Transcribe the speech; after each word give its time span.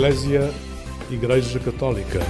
Eclésia 0.00 0.50
Igreja 1.10 1.60
Católica. 1.60 2.20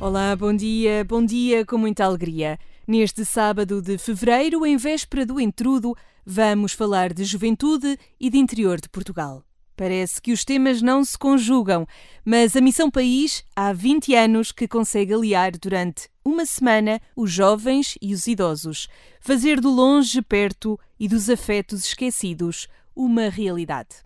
Olá, 0.00 0.34
bom 0.34 0.56
dia, 0.56 1.04
bom 1.04 1.22
dia 1.22 1.66
com 1.66 1.76
muita 1.76 2.06
alegria. 2.06 2.58
Neste 2.88 3.22
sábado 3.26 3.82
de 3.82 3.98
fevereiro, 3.98 4.64
em 4.64 4.78
véspera 4.78 5.26
do 5.26 5.38
intrudo, 5.38 5.94
vamos 6.24 6.72
falar 6.72 7.12
de 7.12 7.24
juventude 7.24 7.98
e 8.18 8.30
de 8.30 8.38
interior 8.38 8.80
de 8.80 8.88
Portugal. 8.88 9.44
Parece 9.76 10.20
que 10.20 10.32
os 10.32 10.44
temas 10.44 10.82
não 10.82 11.04
se 11.04 11.16
conjugam, 11.16 11.86
mas 12.24 12.54
a 12.54 12.60
Missão 12.60 12.90
País 12.90 13.42
há 13.56 13.72
20 13.72 14.14
anos 14.14 14.52
que 14.52 14.68
consegue 14.68 15.14
aliar 15.14 15.52
durante 15.52 16.08
uma 16.24 16.44
semana 16.44 17.00
os 17.16 17.30
jovens 17.30 17.96
e 18.00 18.12
os 18.12 18.26
idosos, 18.26 18.88
fazer 19.20 19.60
do 19.60 19.70
longe 19.70 20.20
perto 20.22 20.78
e 21.00 21.08
dos 21.08 21.30
afetos 21.30 21.86
esquecidos 21.86 22.68
uma 22.94 23.28
realidade. 23.28 23.96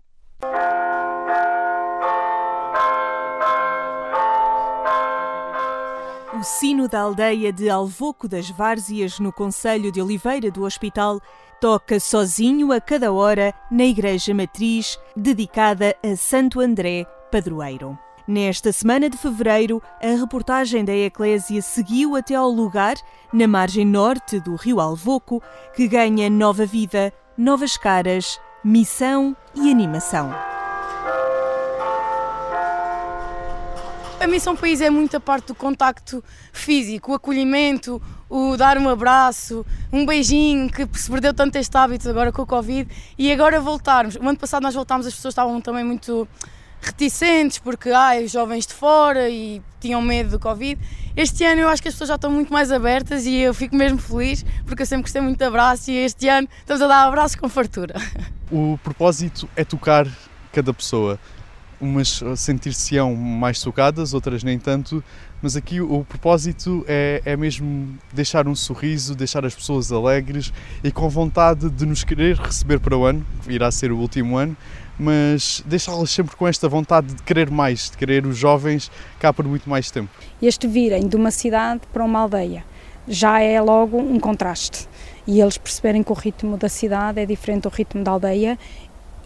O 6.37 6.43
sino 6.43 6.87
da 6.87 7.01
aldeia 7.01 7.51
de 7.51 7.67
Alvoco 7.67 8.27
das 8.27 8.49
Várzeas, 8.49 9.19
no 9.19 9.33
Conselho 9.33 9.91
de 9.91 9.99
Oliveira 9.99 10.51
do 10.51 10.65
Hospital, 10.65 11.19
toca 11.59 11.99
sozinho 11.99 12.71
a 12.71 12.79
cada 12.79 13.11
hora 13.11 13.53
na 13.69 13.85
Igreja 13.85 14.33
Matriz, 14.33 14.99
dedicada 15.15 15.95
a 16.03 16.15
Santo 16.15 16.59
André, 16.59 17.05
padroeiro. 17.31 17.97
Nesta 18.27 18.73
semana 18.73 19.09
de 19.09 19.17
fevereiro, 19.17 19.81
a 20.01 20.07
reportagem 20.07 20.83
da 20.83 20.93
Eclésia 20.93 21.61
seguiu 21.61 22.15
até 22.15 22.35
ao 22.35 22.49
lugar, 22.49 22.95
na 23.31 23.47
margem 23.47 23.85
norte 23.85 24.39
do 24.39 24.55
rio 24.55 24.81
Alvoco, 24.81 25.41
que 25.73 25.87
ganha 25.87 26.29
nova 26.29 26.65
vida, 26.65 27.13
novas 27.37 27.77
caras, 27.77 28.37
missão 28.63 29.35
e 29.55 29.71
animação. 29.71 30.56
A 34.19 34.25
Missão 34.25 34.55
País 34.55 34.81
é 34.81 34.89
muito 34.89 35.15
a 35.15 35.19
parte 35.19 35.47
do 35.47 35.55
contacto 35.55 36.23
físico, 36.51 37.11
o 37.11 37.15
acolhimento, 37.15 38.01
o 38.27 38.57
dar 38.57 38.77
um 38.77 38.89
abraço, 38.89 39.63
um 39.93 40.05
beijinho, 40.05 40.69
que 40.71 40.87
se 40.97 41.09
perdeu 41.09 41.33
tanto 41.33 41.55
este 41.57 41.77
hábito 41.77 42.09
agora 42.09 42.31
com 42.31 42.41
o 42.41 42.45
Covid, 42.45 42.89
e 43.17 43.31
agora 43.31 43.61
voltarmos. 43.61 44.15
O 44.15 44.27
ano 44.27 44.37
passado 44.37 44.63
nós 44.63 44.73
voltámos, 44.73 45.05
as 45.05 45.13
pessoas 45.13 45.33
estavam 45.33 45.61
também 45.61 45.83
muito 45.83 46.27
reticentes, 46.81 47.59
porque 47.59 47.91
ai, 47.91 48.25
os 48.25 48.31
jovens 48.31 48.65
de 48.65 48.73
fora 48.73 49.29
e 49.29 49.61
tinham 49.79 50.01
medo 50.01 50.31
do 50.31 50.39
Covid. 50.39 50.81
Este 51.15 51.43
ano 51.43 51.61
eu 51.61 51.69
acho 51.69 51.81
que 51.81 51.87
as 51.87 51.93
pessoas 51.93 52.09
já 52.09 52.15
estão 52.15 52.31
muito 52.31 52.51
mais 52.51 52.71
abertas 52.71 53.25
e 53.25 53.35
eu 53.35 53.53
fico 53.53 53.75
mesmo 53.75 53.99
feliz, 53.99 54.43
porque 54.65 54.81
eu 54.81 54.85
sempre 54.85 55.03
gostei 55.03 55.21
muito 55.21 55.37
de 55.37 55.45
abraço 55.45 55.91
e 55.91 55.97
este 55.97 56.27
ano 56.27 56.47
estamos 56.59 56.81
a 56.81 56.87
dar 56.87 57.07
abraços 57.07 57.35
com 57.35 57.47
fartura. 57.47 57.95
O 58.51 58.79
propósito 58.83 59.47
é 59.55 59.63
tocar 59.63 60.07
cada 60.51 60.73
pessoa 60.73 61.19
umas 61.79 62.23
sentir-se-ão 62.35 63.15
mais 63.15 63.61
tocadas, 63.61 64.13
outras 64.13 64.43
nem 64.43 64.57
tanto, 64.57 65.03
mas 65.41 65.55
aqui 65.55 65.79
o 65.79 66.03
propósito 66.03 66.83
é, 66.87 67.21
é 67.23 67.37
mesmo 67.37 67.97
deixar 68.11 68.47
um 68.47 68.55
sorriso, 68.55 69.15
deixar 69.15 69.45
as 69.45 69.53
pessoas 69.53 69.91
alegres 69.91 70.51
e 70.83 70.91
com 70.91 71.07
vontade 71.09 71.69
de 71.69 71.85
nos 71.85 72.03
querer 72.03 72.37
receber 72.37 72.79
para 72.79 72.97
o 72.97 73.05
ano, 73.05 73.25
que 73.43 73.51
irá 73.51 73.71
ser 73.71 73.91
o 73.91 73.97
último 73.97 74.37
ano, 74.37 74.57
mas 74.99 75.63
deixá-las 75.65 76.09
sempre 76.09 76.35
com 76.35 76.47
esta 76.47 76.67
vontade 76.67 77.13
de 77.13 77.21
querer 77.21 77.51
mais, 77.51 77.91
de 77.91 77.97
querer 77.97 78.25
os 78.25 78.37
jovens 78.37 78.91
cá 79.19 79.31
por 79.31 79.45
muito 79.45 79.69
mais 79.69 79.91
tempo. 79.91 80.09
Este 80.41 80.67
virem 80.67 81.07
de 81.07 81.15
uma 81.15 81.29
cidade 81.29 81.81
para 81.93 82.03
uma 82.03 82.19
aldeia 82.19 82.63
já 83.07 83.39
é 83.39 83.61
logo 83.61 83.97
um 83.97 84.19
contraste 84.19 84.87
e 85.25 85.39
eles 85.39 85.57
perceberem 85.57 86.03
que 86.03 86.11
o 86.11 86.15
ritmo 86.15 86.57
da 86.57 86.69
cidade 86.69 87.19
é 87.19 87.25
diferente 87.25 87.63
do 87.63 87.69
ritmo 87.69 88.03
da 88.03 88.11
aldeia 88.11 88.57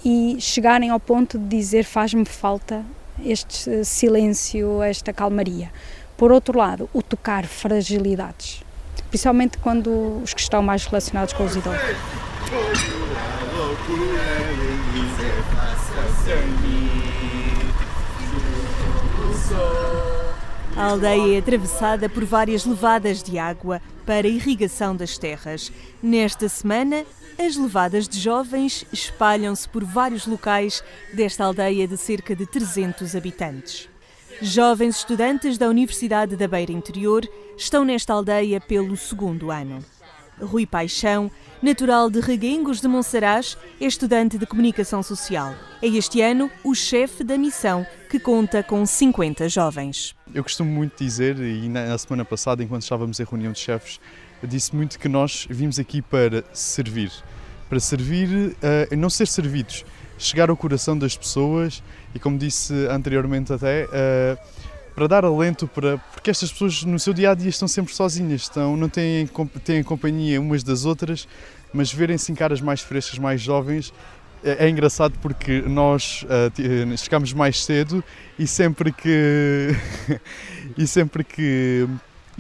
e 0.04 0.38
chegarem 0.40 0.90
ao 0.90 1.00
ponto 1.00 1.38
de 1.38 1.46
dizer 1.46 1.84
faz-me 1.84 2.26
falta 2.26 2.84
este 3.24 3.84
silêncio, 3.86 4.82
esta 4.82 5.14
calmaria. 5.14 5.72
Por 6.18 6.32
outro 6.32 6.58
lado, 6.58 6.90
o 6.94 7.02
tocar 7.02 7.46
fragilidades, 7.46 8.64
principalmente 9.10 9.58
quando 9.58 10.22
os 10.24 10.34
que 10.34 10.42
estão 10.42 10.62
mais 10.62 10.86
relacionados 10.86 11.34
com 11.34 11.44
os 11.44 11.56
idosos. 11.56 11.82
A 20.76 20.84
aldeia 20.86 21.36
é 21.36 21.40
atravessada 21.40 22.10
por 22.10 22.26
várias 22.26 22.66
levadas 22.66 23.22
de 23.22 23.38
água 23.38 23.82
para 24.06 24.28
irrigação 24.28 24.96
das 24.96 25.18
terras. 25.18 25.72
Nesta 26.02 26.50
semana, 26.50 27.06
as 27.38 27.56
levadas 27.56 28.08
de 28.08 28.20
jovens 28.20 28.86
espalham-se 28.92 29.68
por 29.68 29.84
vários 29.84 30.26
locais 30.26 30.84
desta 31.14 31.44
aldeia 31.44 31.88
de 31.88 31.98
cerca 31.98 32.36
de 32.36 32.46
300 32.46 33.16
habitantes. 33.16 33.90
Jovens 34.42 34.98
estudantes 34.98 35.58
da 35.58 35.68
Universidade 35.68 36.36
da 36.36 36.48
Beira 36.48 36.72
Interior 36.72 37.28
estão 37.58 37.86
nesta 37.86 38.14
aldeia 38.14 38.60
pelo 38.60 38.98
segundo 38.98 39.52
ano. 39.52 39.84
Rui 40.42 40.66
Paixão, 40.66 41.30
natural 41.62 42.10
de 42.10 42.20
Reguengos 42.20 42.82
de 42.82 42.88
Monsaraz, 42.88 43.58
é 43.80 43.86
estudante 43.86 44.38
de 44.38 44.48
Comunicação 44.48 45.04
Social. 45.04 45.54
É 45.82 45.88
este 45.88 46.22
ano 46.22 46.50
o 46.64 46.74
chefe 46.74 47.24
da 47.24 47.38
missão, 47.38 47.86
que 48.10 48.20
conta 48.20 48.64
com 48.64 48.84
50 48.84 49.48
jovens. 49.48 50.16
Eu 50.34 50.44
costumo 50.44 50.72
muito 50.72 50.98
dizer, 50.98 51.38
e 51.38 51.70
na 51.70 51.96
semana 51.98 52.26
passada, 52.26 52.64
enquanto 52.64 52.82
estávamos 52.82 53.20
em 53.20 53.24
reunião 53.24 53.52
de 53.52 53.60
chefes, 53.60 54.00
disse 54.48 54.76
muito 54.76 55.00
que 55.00 55.08
nós 55.08 55.48
vimos 55.50 55.80
aqui 55.80 56.02
para 56.02 56.44
servir, 56.54 57.12
para 57.70 57.80
servir 57.80 58.28
uh, 58.30 58.96
não 58.96 59.10
ser 59.10 59.28
servidos, 59.28 59.86
chegar 60.18 60.50
ao 60.50 60.58
coração 60.58 60.98
das 60.98 61.16
pessoas 61.16 61.84
e, 62.14 62.20
como 62.20 62.38
disse 62.38 62.74
anteriormente 62.88 63.54
até, 63.54 63.86
uh, 63.86 64.38
para 64.94 65.08
dar 65.08 65.26
alento 65.26 65.68
para 65.68 65.98
porque 65.98 66.30
estas 66.30 66.52
pessoas 66.52 66.84
no 66.84 67.00
seu 67.00 67.14
dia 67.14 67.32
a 67.32 67.34
dia 67.34 67.50
estão 67.50 67.68
sempre 67.68 67.94
sozinhas, 67.94 68.42
estão 68.42 68.76
não 68.76 68.90
têm 68.90 69.30
têm 69.64 69.84
companhia 69.84 70.40
umas 70.40 70.64
das 70.64 70.86
outras, 70.86 71.28
mas 71.74 71.92
verem-se 71.92 72.32
em 72.32 72.36
caras 72.36 72.60
mais 72.62 72.82
frescas, 72.82 73.18
mais 73.18 73.42
jovens 73.42 73.94
é, 74.44 74.66
é 74.66 74.70
engraçado 74.70 75.18
porque 75.22 75.62
nós 75.62 76.24
uh, 76.24 76.98
chegamos 76.98 77.34
mais 77.34 77.64
cedo 77.64 78.04
e 78.38 78.48
sempre 78.48 78.92
que 78.92 79.70
e 80.78 80.88
sempre 80.88 81.24
que 81.24 81.88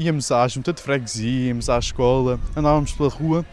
íamos 0.01 0.31
à 0.31 0.47
junta 0.47 0.73
de 0.73 0.81
freguesia, 0.81 1.49
íamos 1.49 1.69
à 1.69 1.77
escola, 1.77 2.39
andávamos 2.55 2.91
pela 2.93 3.09
rua 3.09 3.45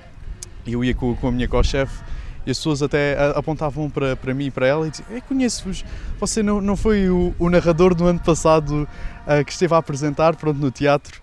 e 0.67 0.73
eu 0.73 0.83
ia 0.83 0.95
com, 0.95 1.15
com 1.15 1.29
a 1.29 1.33
minha 1.33 1.47
co-chefe 1.47 2.03
e 2.47 2.51
as 2.51 2.57
pessoas 2.57 2.83
até 2.83 3.17
apontavam 3.35 3.91
para, 3.91 4.17
para 4.17 4.33
mim 4.33 4.47
e 4.47 4.51
para 4.51 4.67
ela 4.67 4.87
e 4.87 4.91
diziam: 4.91 5.09
Conheço-vos, 5.29 5.85
você 6.19 6.43
não, 6.43 6.61
não 6.61 6.77
foi 6.77 7.11
o, 7.11 7.35
o 7.39 7.51
narrador 7.51 7.95
do 7.95 8.07
ano 8.07 8.21
passado 8.21 8.89
uh, 9.27 9.45
que 9.45 9.53
esteve 9.53 9.75
a 9.75 9.79
apresentar 9.79 10.35
pronto, 10.37 10.59
no 10.59 10.71
teatro? 10.71 11.21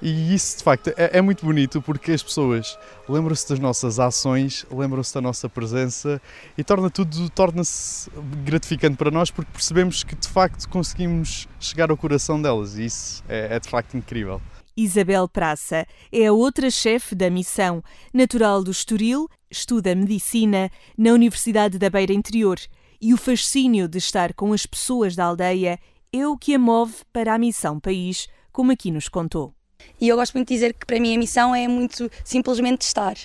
E 0.00 0.32
isso 0.32 0.58
de 0.58 0.62
facto 0.62 0.92
é, 0.96 1.18
é 1.18 1.20
muito 1.20 1.44
bonito 1.44 1.82
porque 1.82 2.12
as 2.12 2.22
pessoas 2.22 2.78
lembram-se 3.08 3.48
das 3.48 3.58
nossas 3.58 3.98
ações, 3.98 4.64
lembram-se 4.70 5.12
da 5.12 5.20
nossa 5.20 5.48
presença 5.48 6.22
e 6.56 6.62
torna 6.62 6.88
tudo 6.88 7.28
torna-se 7.30 8.08
gratificante 8.44 8.96
para 8.96 9.10
nós 9.10 9.28
porque 9.28 9.50
percebemos 9.50 10.04
que 10.04 10.14
de 10.14 10.28
facto 10.28 10.68
conseguimos 10.68 11.48
chegar 11.58 11.90
ao 11.90 11.96
coração 11.96 12.40
delas 12.40 12.78
e 12.78 12.84
isso 12.84 13.24
é, 13.28 13.56
é 13.56 13.58
de 13.58 13.68
facto 13.68 13.96
incrível. 13.96 14.40
Isabel 14.78 15.28
Praça 15.28 15.84
é 16.12 16.26
a 16.26 16.32
outra 16.32 16.70
chefe 16.70 17.12
da 17.12 17.28
missão, 17.28 17.82
natural 18.14 18.62
do 18.62 18.70
Estoril, 18.70 19.28
estuda 19.50 19.92
medicina 19.92 20.70
na 20.96 21.10
Universidade 21.10 21.80
da 21.80 21.90
Beira 21.90 22.12
Interior 22.12 22.60
e 23.00 23.12
o 23.12 23.16
fascínio 23.16 23.88
de 23.88 23.98
estar 23.98 24.32
com 24.34 24.52
as 24.52 24.66
pessoas 24.66 25.16
da 25.16 25.24
aldeia 25.24 25.80
é 26.12 26.26
o 26.28 26.38
que 26.38 26.54
a 26.54 26.60
move 26.60 26.94
para 27.12 27.34
a 27.34 27.38
missão 27.38 27.80
país, 27.80 28.28
como 28.52 28.70
aqui 28.70 28.92
nos 28.92 29.08
contou. 29.08 29.52
E 30.00 30.06
eu 30.06 30.14
gosto 30.14 30.34
muito 30.34 30.46
de 30.46 30.54
dizer 30.54 30.72
que 30.74 30.86
para 30.86 31.00
mim 31.00 31.12
a 31.12 31.18
missão 31.18 31.52
é 31.52 31.66
muito 31.66 32.08
simplesmente 32.22 32.82
estar. 32.82 33.16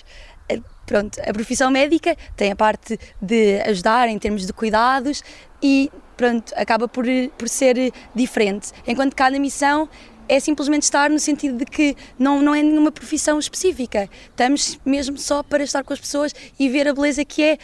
Eh, 0.48 0.60
pronto, 0.84 1.20
a 1.20 1.32
profissão 1.32 1.70
médica 1.70 2.16
tem 2.34 2.50
a 2.50 2.56
parte 2.56 2.98
de 3.22 3.60
ajudar 3.60 4.08
em 4.08 4.18
termos 4.18 4.44
de 4.44 4.52
cuidados 4.52 5.22
e 5.62 5.88
pronto, 6.16 6.52
acaba 6.56 6.88
por, 6.88 7.04
por 7.38 7.48
ser 7.48 7.92
diferente. 8.14 8.72
Enquanto 8.86 9.14
cada 9.14 9.38
missão 9.38 9.88
é 10.28 10.40
simplesmente 10.40 10.82
estar 10.82 11.10
no 11.10 11.18
sentido 11.18 11.58
de 11.58 11.64
que 11.64 11.96
não, 12.18 12.40
não 12.40 12.54
é 12.54 12.62
nenhuma 12.62 12.90
profissão 12.90 13.38
específica. 13.38 14.08
Estamos 14.30 14.78
mesmo 14.84 15.18
só 15.18 15.42
para 15.42 15.62
estar 15.62 15.84
com 15.84 15.92
as 15.92 16.00
pessoas 16.00 16.34
e 16.58 16.68
ver 16.68 16.88
a 16.88 16.94
beleza 16.94 17.24
que 17.24 17.42
é. 17.42 17.58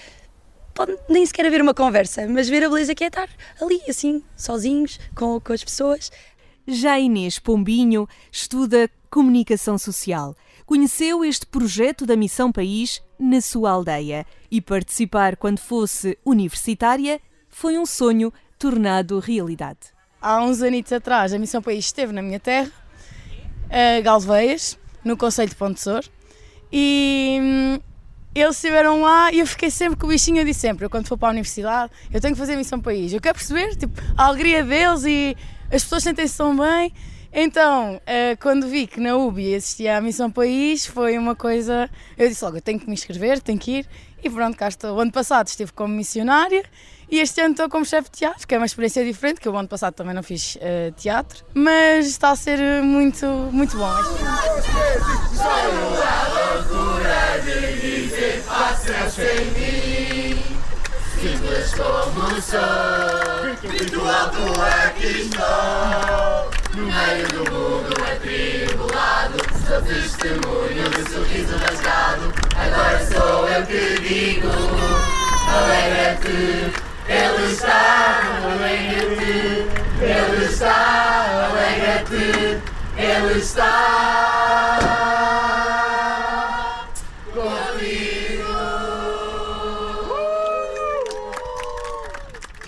Pode 0.74 0.96
nem 1.08 1.26
sequer 1.26 1.46
haver 1.46 1.60
uma 1.60 1.74
conversa, 1.74 2.26
mas 2.28 2.48
ver 2.48 2.64
a 2.64 2.68
beleza 2.68 2.94
que 2.94 3.04
é 3.04 3.08
estar 3.08 3.28
ali, 3.60 3.80
assim, 3.88 4.22
sozinhos, 4.36 4.98
com, 5.14 5.40
com 5.40 5.52
as 5.52 5.64
pessoas. 5.64 6.10
Já 6.66 6.98
Inês 6.98 7.38
Pombinho 7.38 8.08
estuda 8.30 8.88
comunicação 9.10 9.76
social. 9.76 10.36
Conheceu 10.64 11.24
este 11.24 11.44
projeto 11.46 12.06
da 12.06 12.16
Missão 12.16 12.52
País 12.52 13.02
na 13.18 13.40
sua 13.40 13.72
aldeia 13.72 14.24
e 14.50 14.60
participar 14.60 15.36
quando 15.36 15.58
fosse 15.58 16.16
universitária 16.24 17.20
foi 17.48 17.76
um 17.76 17.84
sonho 17.84 18.32
tornado 18.56 19.18
realidade 19.18 20.00
há 20.20 20.43
uns 20.43 20.62
anos 20.62 20.93
atrás, 20.93 21.32
a 21.32 21.38
Missão 21.38 21.62
País 21.62 21.87
esteve 21.87 22.12
na 22.12 22.22
minha 22.22 22.40
terra, 22.40 22.70
Galveias, 24.02 24.78
no 25.05 25.17
Conselho 25.17 25.49
de 25.49 25.55
Pontessor, 25.55 26.05
e 26.72 27.38
hum, 27.40 27.78
eles 28.34 28.56
estiveram 28.56 29.02
lá 29.02 29.32
e 29.32 29.40
eu 29.40 29.46
fiquei 29.46 29.70
sempre 29.70 29.99
com 29.99 30.06
o 30.06 30.11
bichinho, 30.11 30.38
eu 30.38 30.44
disse 30.44 30.61
sempre, 30.61 30.84
eu 30.84 30.90
quando 30.90 31.08
for 31.08 31.19
para 31.19 31.28
a 31.28 31.32
universidade, 31.32 31.93
eu 32.12 32.20
tenho 32.20 32.34
que 32.34 32.38
fazer 32.38 32.56
missão 32.56 32.81
país. 32.81 33.12
Eu 33.12 33.20
quero 33.20 33.37
perceber, 33.37 33.75
tipo, 33.76 34.00
a 34.17 34.26
alegria 34.26 34.62
deles 34.62 35.05
e 35.05 35.37
as 35.72 35.82
pessoas 35.82 36.05
sentem-se 36.05 36.37
tão 36.37 36.56
bem. 36.56 36.93
Então, 37.32 38.00
eh, 38.06 38.37
quando 38.37 38.66
vi 38.66 38.88
que 38.88 38.99
na 38.99 39.16
UBI 39.16 39.55
existia 39.55 39.96
a 39.96 40.00
Missão 40.00 40.31
País, 40.31 40.84
foi 40.84 41.16
uma 41.16 41.37
coisa. 41.37 41.88
Eu 42.19 42.28
disse 42.28 42.44
logo: 42.44 42.56
eu 42.56 42.61
tenho 42.61 42.78
que 42.78 42.87
me 42.87 42.93
inscrever, 42.93 43.40
tenho 43.40 43.58
que 43.58 43.78
ir. 43.78 43.87
E 44.22 44.31
pronto, 44.31 44.56
cá 44.56 44.69
estou. 44.69 44.96
O 44.96 45.00
ano 45.00 45.12
passado 45.12 45.46
estive 45.49 45.72
como 45.72 45.94
missionária 45.94 46.64
e 47.11 47.19
este 47.19 47.40
ano 47.40 47.52
estou 47.52 47.69
como 47.69 47.84
chefe 47.84 48.11
de 48.11 48.19
teatro, 48.19 48.46
que 48.46 48.55
é 48.55 48.58
uma 48.58 48.67
experiência 48.67 49.05
diferente, 49.05 49.40
que 49.40 49.49
o 49.49 49.56
ano 49.56 49.67
passado 49.67 49.94
também 49.94 50.14
não 50.14 50.22
fiz 50.22 50.56
uh, 50.56 50.93
teatro, 50.96 51.44
mas 51.52 52.06
está 52.06 52.31
a 52.31 52.37
ser 52.37 52.58
muito, 52.82 53.26
muito 53.52 53.76
bom. 53.76 53.90
Simples 61.20 61.75
como 61.75 62.40
sou, 62.40 62.61
aqui 64.87 65.06
estou. 65.20 66.50
No 66.75 66.87
meio 66.87 67.28
do 67.28 67.50
mundo 67.50 67.93
atribulado, 68.11 69.50
sou 69.70 69.82
testemunho 69.82 70.90
do 70.90 71.11
sorriso 71.12 71.56
rasgado. 71.56 72.32
Agora 72.56 73.06
sou 73.06 73.49
eu 73.49 73.64
que 73.67 74.00
digo: 74.00 74.49
alegra-te, 75.49 76.72
Ele 77.06 77.52
está, 77.52 78.20
alegra-te, 78.43 79.69
Ele 80.02 80.44
está, 80.44 81.46
alegra-te, 81.52 82.61
Ele 82.99 83.38
está. 83.38 84.00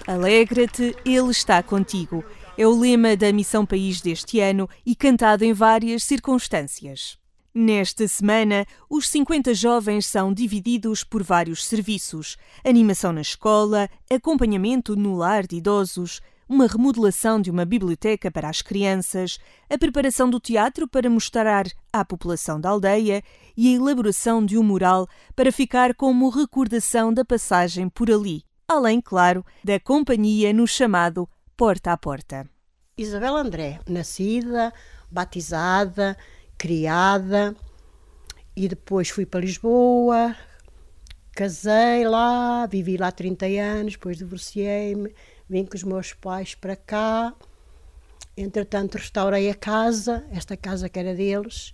Alegra-te, 0.06 0.96
Ele 1.04 1.30
está 1.30 1.62
contigo. 1.62 2.24
É 2.56 2.66
o 2.66 2.78
lema 2.78 3.16
da 3.16 3.32
Missão 3.32 3.64
País 3.64 4.02
deste 4.02 4.38
ano 4.38 4.68
e 4.84 4.94
cantado 4.94 5.42
em 5.42 5.54
várias 5.54 6.04
circunstâncias. 6.04 7.16
Nesta 7.54 8.06
semana, 8.06 8.66
os 8.90 9.08
50 9.08 9.54
jovens 9.54 10.04
são 10.04 10.34
divididos 10.34 11.02
por 11.02 11.22
vários 11.22 11.64
serviços: 11.64 12.36
animação 12.62 13.10
na 13.10 13.22
escola, 13.22 13.88
acompanhamento 14.10 14.94
no 14.94 15.16
lar 15.16 15.46
de 15.46 15.56
idosos, 15.56 16.20
uma 16.46 16.66
remodelação 16.66 17.40
de 17.40 17.50
uma 17.50 17.64
biblioteca 17.64 18.30
para 18.30 18.50
as 18.50 18.60
crianças, 18.60 19.38
a 19.70 19.78
preparação 19.78 20.28
do 20.28 20.38
teatro 20.38 20.86
para 20.86 21.08
mostrar 21.08 21.64
à 21.90 22.04
população 22.04 22.60
da 22.60 22.68
aldeia 22.68 23.22
e 23.56 23.68
a 23.72 23.76
elaboração 23.76 24.44
de 24.44 24.58
um 24.58 24.62
mural 24.62 25.08
para 25.34 25.50
ficar 25.50 25.94
como 25.94 26.28
recordação 26.28 27.14
da 27.14 27.24
passagem 27.24 27.88
por 27.88 28.10
ali 28.10 28.44
além, 28.68 29.02
claro, 29.02 29.44
da 29.62 29.78
companhia 29.78 30.50
no 30.52 30.66
chamado 30.66 31.28
Porta 31.64 31.92
a 31.92 31.96
Porta. 31.96 32.50
Isabel 32.98 33.36
André, 33.36 33.78
nascida, 33.88 34.74
batizada, 35.08 36.18
criada 36.58 37.54
e 38.56 38.66
depois 38.66 39.10
fui 39.10 39.24
para 39.24 39.42
Lisboa, 39.42 40.34
casei 41.30 42.04
lá, 42.04 42.66
vivi 42.66 42.96
lá 42.96 43.12
30 43.12 43.46
anos, 43.46 43.92
depois 43.92 44.16
divorciei-me, 44.16 45.14
vim 45.48 45.64
com 45.64 45.76
os 45.76 45.84
meus 45.84 46.12
pais 46.12 46.56
para 46.56 46.74
cá. 46.74 47.32
Entretanto, 48.36 48.98
restaurei 48.98 49.48
a 49.48 49.54
casa, 49.54 50.26
esta 50.32 50.56
casa 50.56 50.88
que 50.88 50.98
era 50.98 51.14
deles, 51.14 51.72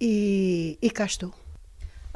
e, 0.00 0.78
e 0.80 0.90
cá 0.90 1.04
estou. 1.04 1.45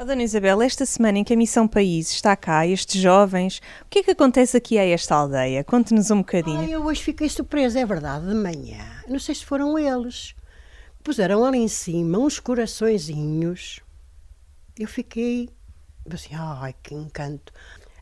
Oh, 0.01 0.05
Dona 0.07 0.23
Isabel, 0.23 0.63
esta 0.63 0.87
semana 0.87 1.19
em 1.19 1.25
que 1.25 1.35
a 1.35 1.37
Missão 1.37 1.69
País 1.69 2.11
está 2.11 2.35
cá, 2.35 2.67
estes 2.67 2.99
jovens, 2.99 3.61
o 3.83 3.89
que 3.91 3.99
é 3.99 4.03
que 4.03 4.13
acontece 4.13 4.57
aqui 4.57 4.79
a 4.79 4.87
esta 4.87 5.15
aldeia? 5.15 5.63
Conte-nos 5.63 6.11
um 6.11 6.21
bocadinho. 6.21 6.59
Ai, 6.59 6.73
eu 6.73 6.83
hoje 6.87 7.03
fiquei 7.03 7.29
surpresa, 7.29 7.79
é 7.79 7.85
verdade, 7.85 8.27
de 8.27 8.35
manhã. 8.35 8.83
Não 9.07 9.19
sei 9.19 9.35
se 9.35 9.45
foram 9.45 9.79
eles. 9.79 10.35
Puseram 11.05 11.45
ali 11.45 11.59
em 11.59 11.69
cima 11.69 12.17
uns 12.17 12.41
coraçõezinhos. 12.41 13.81
Eu 14.79 14.89
fiquei 14.89 15.51
assim, 16.11 16.31
ai, 16.33 16.75
que 16.83 16.95
encanto. 16.95 17.53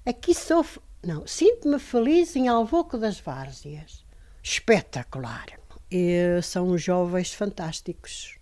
Aqui 0.06 0.37
sou, 0.37 0.65
não, 1.05 1.27
sinto-me 1.27 1.81
feliz 1.81 2.37
em 2.37 2.47
Alvoco 2.47 2.97
das 2.97 3.19
Várzeas. 3.19 4.05
Espetacular. 4.41 5.47
E 5.91 6.41
são 6.44 6.79
jovens 6.79 7.35
fantásticos 7.35 8.38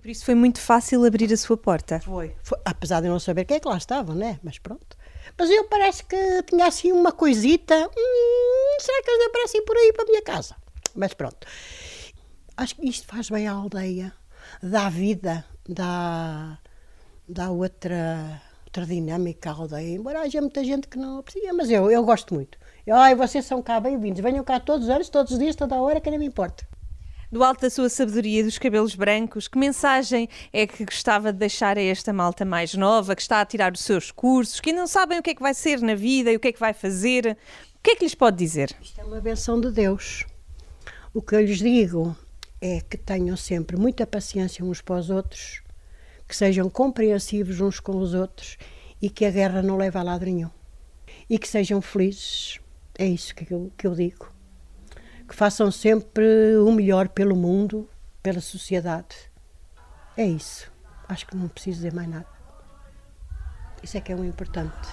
por 0.00 0.08
isso 0.08 0.24
foi 0.24 0.34
muito 0.34 0.60
fácil 0.60 1.04
abrir 1.04 1.32
a 1.32 1.36
sua 1.36 1.56
porta. 1.56 2.00
Foi, 2.00 2.34
foi, 2.42 2.58
apesar 2.64 3.00
de 3.00 3.08
não 3.08 3.20
saber 3.20 3.44
quem 3.44 3.58
é 3.58 3.60
que 3.60 3.68
lá 3.68 3.76
estavam, 3.76 4.14
né? 4.14 4.40
Mas 4.42 4.58
pronto. 4.58 4.96
Mas 5.38 5.50
eu 5.50 5.64
parece 5.64 6.04
que 6.04 6.42
tinha 6.44 6.66
assim 6.66 6.90
uma 6.90 7.12
coisita. 7.12 7.74
Hum, 7.74 8.76
será 8.80 9.02
que 9.02 9.10
eles 9.10 9.26
aparecem 9.26 9.64
por 9.64 9.76
aí 9.76 9.92
para 9.92 10.04
a 10.04 10.06
minha 10.06 10.22
casa? 10.22 10.56
Mas 10.94 11.12
pronto. 11.12 11.46
Acho 12.56 12.76
que 12.76 12.88
isto 12.88 13.06
faz 13.06 13.28
bem 13.30 13.46
à 13.46 13.52
aldeia, 13.52 14.12
dá 14.62 14.88
vida, 14.88 15.44
dá, 15.68 16.58
dá 17.28 17.50
outra, 17.50 18.42
outra 18.64 18.86
dinâmica 18.86 19.50
à 19.50 19.52
aldeia. 19.54 19.96
Embora 19.96 20.22
haja 20.22 20.40
muita 20.40 20.64
gente 20.64 20.88
que 20.88 20.98
não 20.98 21.22
precisa, 21.22 21.52
mas 21.52 21.70
eu, 21.70 21.90
eu 21.90 22.02
gosto 22.04 22.34
muito. 22.34 22.58
Ai, 22.90 23.14
vocês 23.14 23.44
são 23.44 23.62
cá 23.62 23.78
bem-vindos, 23.78 24.20
venham 24.20 24.42
cá 24.42 24.58
todos 24.58 24.88
os 24.88 24.90
anos, 24.90 25.08
todos 25.08 25.32
os 25.32 25.38
dias, 25.38 25.54
toda 25.54 25.76
a 25.76 25.80
hora, 25.80 26.00
que 26.00 26.10
não 26.10 26.18
me 26.18 26.26
importa 26.26 26.69
do 27.30 27.44
alto 27.44 27.60
da 27.60 27.70
sua 27.70 27.88
sabedoria 27.88 28.42
dos 28.42 28.58
cabelos 28.58 28.94
brancos, 28.94 29.46
que 29.46 29.56
mensagem 29.56 30.28
é 30.52 30.66
que 30.66 30.84
gostava 30.84 31.32
de 31.32 31.38
deixar 31.38 31.78
a 31.78 31.82
esta 31.82 32.12
malta 32.12 32.44
mais 32.44 32.74
nova, 32.74 33.14
que 33.14 33.22
está 33.22 33.40
a 33.40 33.46
tirar 33.46 33.72
os 33.72 33.80
seus 33.80 34.10
cursos, 34.10 34.60
que 34.60 34.72
não 34.72 34.86
sabem 34.86 35.18
o 35.18 35.22
que 35.22 35.30
é 35.30 35.34
que 35.34 35.42
vai 35.42 35.54
ser 35.54 35.80
na 35.80 35.94
vida 35.94 36.32
e 36.32 36.36
o 36.36 36.40
que 36.40 36.48
é 36.48 36.52
que 36.52 36.58
vai 36.58 36.72
fazer? 36.72 37.36
O 37.76 37.82
que 37.82 37.92
é 37.92 37.96
que 37.96 38.04
lhes 38.04 38.14
pode 38.14 38.36
dizer? 38.36 38.74
Isto 38.82 39.00
é 39.00 39.04
uma 39.04 39.20
benção 39.20 39.60
de 39.60 39.70
Deus. 39.70 40.24
O 41.14 41.22
que 41.22 41.36
eu 41.36 41.40
lhes 41.40 41.58
digo 41.58 42.16
é 42.60 42.80
que 42.80 42.96
tenham 42.96 43.36
sempre 43.36 43.76
muita 43.76 44.06
paciência 44.06 44.64
uns 44.64 44.80
para 44.80 44.96
os 44.96 45.08
outros, 45.08 45.62
que 46.26 46.34
sejam 46.36 46.68
compreensivos 46.68 47.60
uns 47.60 47.78
com 47.78 47.96
os 47.96 48.12
outros 48.12 48.58
e 49.00 49.08
que 49.08 49.24
a 49.24 49.30
guerra 49.30 49.62
não 49.62 49.76
leve 49.76 49.96
a 49.96 50.02
lado 50.02 50.24
nenhum. 50.24 50.50
E 51.28 51.38
que 51.38 51.48
sejam 51.48 51.80
felizes. 51.80 52.58
É 52.98 53.06
isso 53.06 53.34
que 53.34 53.50
eu, 53.52 53.72
que 53.78 53.86
eu 53.86 53.94
digo 53.94 54.39
que 55.30 55.36
façam 55.36 55.70
sempre 55.70 56.56
o 56.56 56.72
melhor 56.72 57.08
pelo 57.08 57.36
mundo, 57.36 57.88
pela 58.20 58.40
sociedade. 58.40 59.16
É 60.16 60.26
isso. 60.26 60.68
Acho 61.08 61.24
que 61.24 61.36
não 61.36 61.46
preciso 61.46 61.76
dizer 61.76 61.94
mais 61.94 62.08
nada. 62.08 62.26
Isso 63.80 63.96
é 63.96 64.00
que 64.00 64.10
é 64.10 64.16
o 64.16 64.24
importante. 64.24 64.88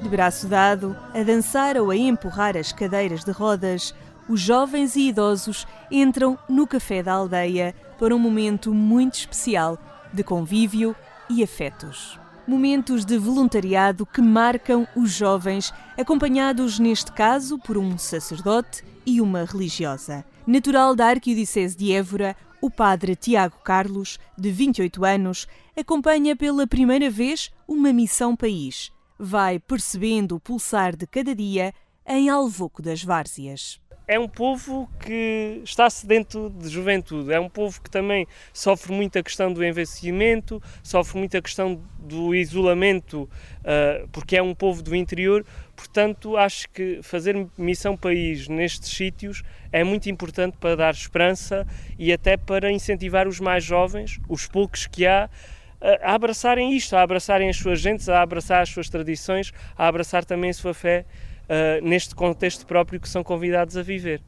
De 0.00 0.08
braço 0.08 0.46
dado, 0.46 0.96
a 1.12 1.24
dançar 1.24 1.76
ou 1.78 1.90
a 1.90 1.96
empurrar 1.96 2.56
as 2.56 2.70
cadeiras 2.70 3.24
de 3.24 3.32
rodas, 3.32 3.92
os 4.28 4.40
jovens 4.40 4.96
e 4.96 5.08
idosos 5.08 5.66
entram 5.90 6.38
no 6.48 6.66
café 6.66 7.02
da 7.02 7.12
aldeia 7.12 7.74
para 7.98 8.14
um 8.14 8.18
momento 8.18 8.72
muito 8.72 9.14
especial 9.14 9.78
de 10.12 10.22
convívio 10.22 10.94
e 11.28 11.42
afetos. 11.42 12.18
Momentos 12.46 13.04
de 13.04 13.16
voluntariado 13.16 14.04
que 14.04 14.20
marcam 14.20 14.86
os 14.94 15.10
jovens, 15.10 15.72
acompanhados 15.96 16.78
neste 16.78 17.10
caso 17.12 17.58
por 17.58 17.78
um 17.78 17.96
sacerdote 17.96 18.84
e 19.06 19.20
uma 19.20 19.44
religiosa. 19.44 20.24
Natural 20.46 20.94
da 20.94 21.06
Arquidiocese 21.06 21.76
de 21.76 21.92
Évora, 21.92 22.36
o 22.60 22.70
padre 22.70 23.16
Tiago 23.16 23.56
Carlos, 23.64 24.18
de 24.36 24.50
28 24.50 25.04
anos, 25.04 25.46
acompanha 25.76 26.36
pela 26.36 26.66
primeira 26.66 27.10
vez 27.10 27.50
uma 27.66 27.92
missão 27.92 28.36
país. 28.36 28.92
Vai 29.18 29.58
percebendo 29.58 30.36
o 30.36 30.40
pulsar 30.40 30.94
de 30.94 31.06
cada 31.06 31.34
dia 31.34 31.72
em 32.06 32.28
Alvoco 32.28 32.82
das 32.82 33.02
Várzeas 33.02 33.80
é 34.06 34.18
um 34.18 34.28
povo 34.28 34.88
que 35.00 35.62
está 35.64 35.88
sedento 35.88 36.50
de 36.50 36.68
juventude, 36.68 37.32
é 37.32 37.40
um 37.40 37.48
povo 37.48 37.80
que 37.80 37.88
também 37.88 38.26
sofre 38.52 38.92
muito 38.92 39.18
a 39.18 39.22
questão 39.22 39.52
do 39.52 39.64
envelhecimento, 39.64 40.62
sofre 40.82 41.18
muito 41.18 41.36
a 41.36 41.42
questão 41.42 41.80
do 41.98 42.34
isolamento, 42.34 43.22
uh, 43.22 44.06
porque 44.12 44.36
é 44.36 44.42
um 44.42 44.54
povo 44.54 44.82
do 44.82 44.94
interior. 44.94 45.44
Portanto, 45.74 46.36
acho 46.36 46.68
que 46.68 47.00
fazer 47.02 47.46
missão 47.56 47.96
país 47.96 48.46
nestes 48.46 48.90
sítios 48.90 49.42
é 49.72 49.82
muito 49.82 50.10
importante 50.10 50.56
para 50.58 50.76
dar 50.76 50.92
esperança 50.92 51.66
e 51.98 52.12
até 52.12 52.36
para 52.36 52.70
incentivar 52.70 53.26
os 53.26 53.40
mais 53.40 53.64
jovens, 53.64 54.20
os 54.28 54.46
poucos 54.46 54.86
que 54.86 55.06
há, 55.06 55.30
a 56.02 56.14
abraçarem 56.14 56.76
isto, 56.76 56.94
a 56.94 57.02
abraçarem 57.02 57.48
as 57.48 57.56
suas 57.56 57.80
gentes, 57.80 58.08
a 58.08 58.22
abraçar 58.22 58.62
as 58.62 58.68
suas 58.68 58.88
tradições, 58.88 59.52
a 59.76 59.88
abraçar 59.88 60.24
também 60.24 60.50
a 60.50 60.54
sua 60.54 60.74
fé 60.74 61.04
uh, 61.44 61.84
neste 61.84 62.14
contexto 62.14 62.66
próprio 62.66 63.00
que 63.00 63.08
são 63.08 63.22
convidados 63.22 63.76
a 63.76 63.82
viver. 63.82 64.22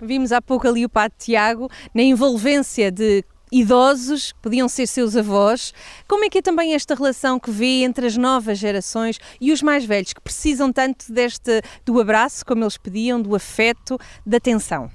Vimos 0.00 0.32
há 0.32 0.42
pouco 0.42 0.68
ali 0.68 0.84
o 0.84 0.88
Padre 0.88 1.16
Tiago, 1.18 1.70
na 1.94 2.02
envolvência 2.02 2.90
de 2.90 3.24
idosos, 3.50 4.32
podiam 4.40 4.66
ser 4.66 4.86
seus 4.86 5.14
avós. 5.14 5.74
Como 6.08 6.24
é 6.24 6.30
que 6.30 6.38
é 6.38 6.42
também 6.42 6.74
esta 6.74 6.94
relação 6.94 7.38
que 7.38 7.50
vê 7.50 7.82
entre 7.82 8.06
as 8.06 8.16
novas 8.16 8.58
gerações 8.58 9.18
e 9.40 9.52
os 9.52 9.62
mais 9.62 9.84
velhos, 9.84 10.14
que 10.14 10.20
precisam 10.20 10.72
tanto 10.72 11.12
deste, 11.12 11.60
do 11.84 12.00
abraço, 12.00 12.46
como 12.46 12.64
eles 12.64 12.78
pediam, 12.78 13.20
do 13.20 13.34
afeto, 13.34 13.98
da 14.24 14.38
atenção? 14.38 14.90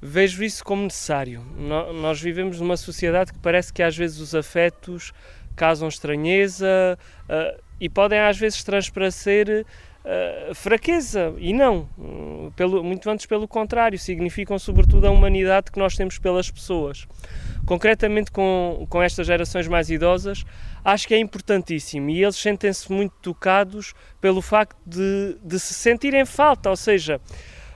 Vejo 0.00 0.44
isso 0.44 0.62
como 0.62 0.82
necessário. 0.82 1.42
Nós 1.56 2.20
vivemos 2.20 2.60
numa 2.60 2.76
sociedade 2.76 3.32
que 3.32 3.38
parece 3.38 3.72
que 3.72 3.82
às 3.82 3.96
vezes 3.96 4.20
os 4.20 4.34
afetos 4.34 5.12
causam 5.56 5.88
estranheza 5.88 6.96
uh, 7.24 7.60
e 7.80 7.88
podem 7.88 8.20
às 8.20 8.38
vezes 8.38 8.62
transparecer 8.62 9.66
uh, 10.08 10.54
fraqueza. 10.54 11.34
E 11.38 11.52
não, 11.52 11.88
pelo, 12.56 12.82
muito 12.82 13.08
antes 13.10 13.26
pelo 13.26 13.46
contrário, 13.46 13.98
significam 13.98 14.58
sobretudo 14.58 15.06
a 15.06 15.10
humanidade 15.10 15.70
que 15.70 15.78
nós 15.78 15.94
temos 15.94 16.18
pelas 16.18 16.50
pessoas. 16.50 17.06
Concretamente 17.66 18.30
com, 18.30 18.86
com 18.88 19.02
estas 19.02 19.26
gerações 19.26 19.68
mais 19.68 19.90
idosas, 19.90 20.44
acho 20.82 21.06
que 21.06 21.14
é 21.14 21.18
importantíssimo 21.18 22.08
e 22.08 22.22
eles 22.22 22.36
sentem-se 22.36 22.90
muito 22.90 23.14
tocados 23.20 23.94
pelo 24.20 24.40
facto 24.40 24.78
de, 24.86 25.36
de 25.44 25.60
se 25.60 25.74
sentirem 25.74 26.24
falta, 26.24 26.70
ou 26.70 26.76
seja, 26.76 27.20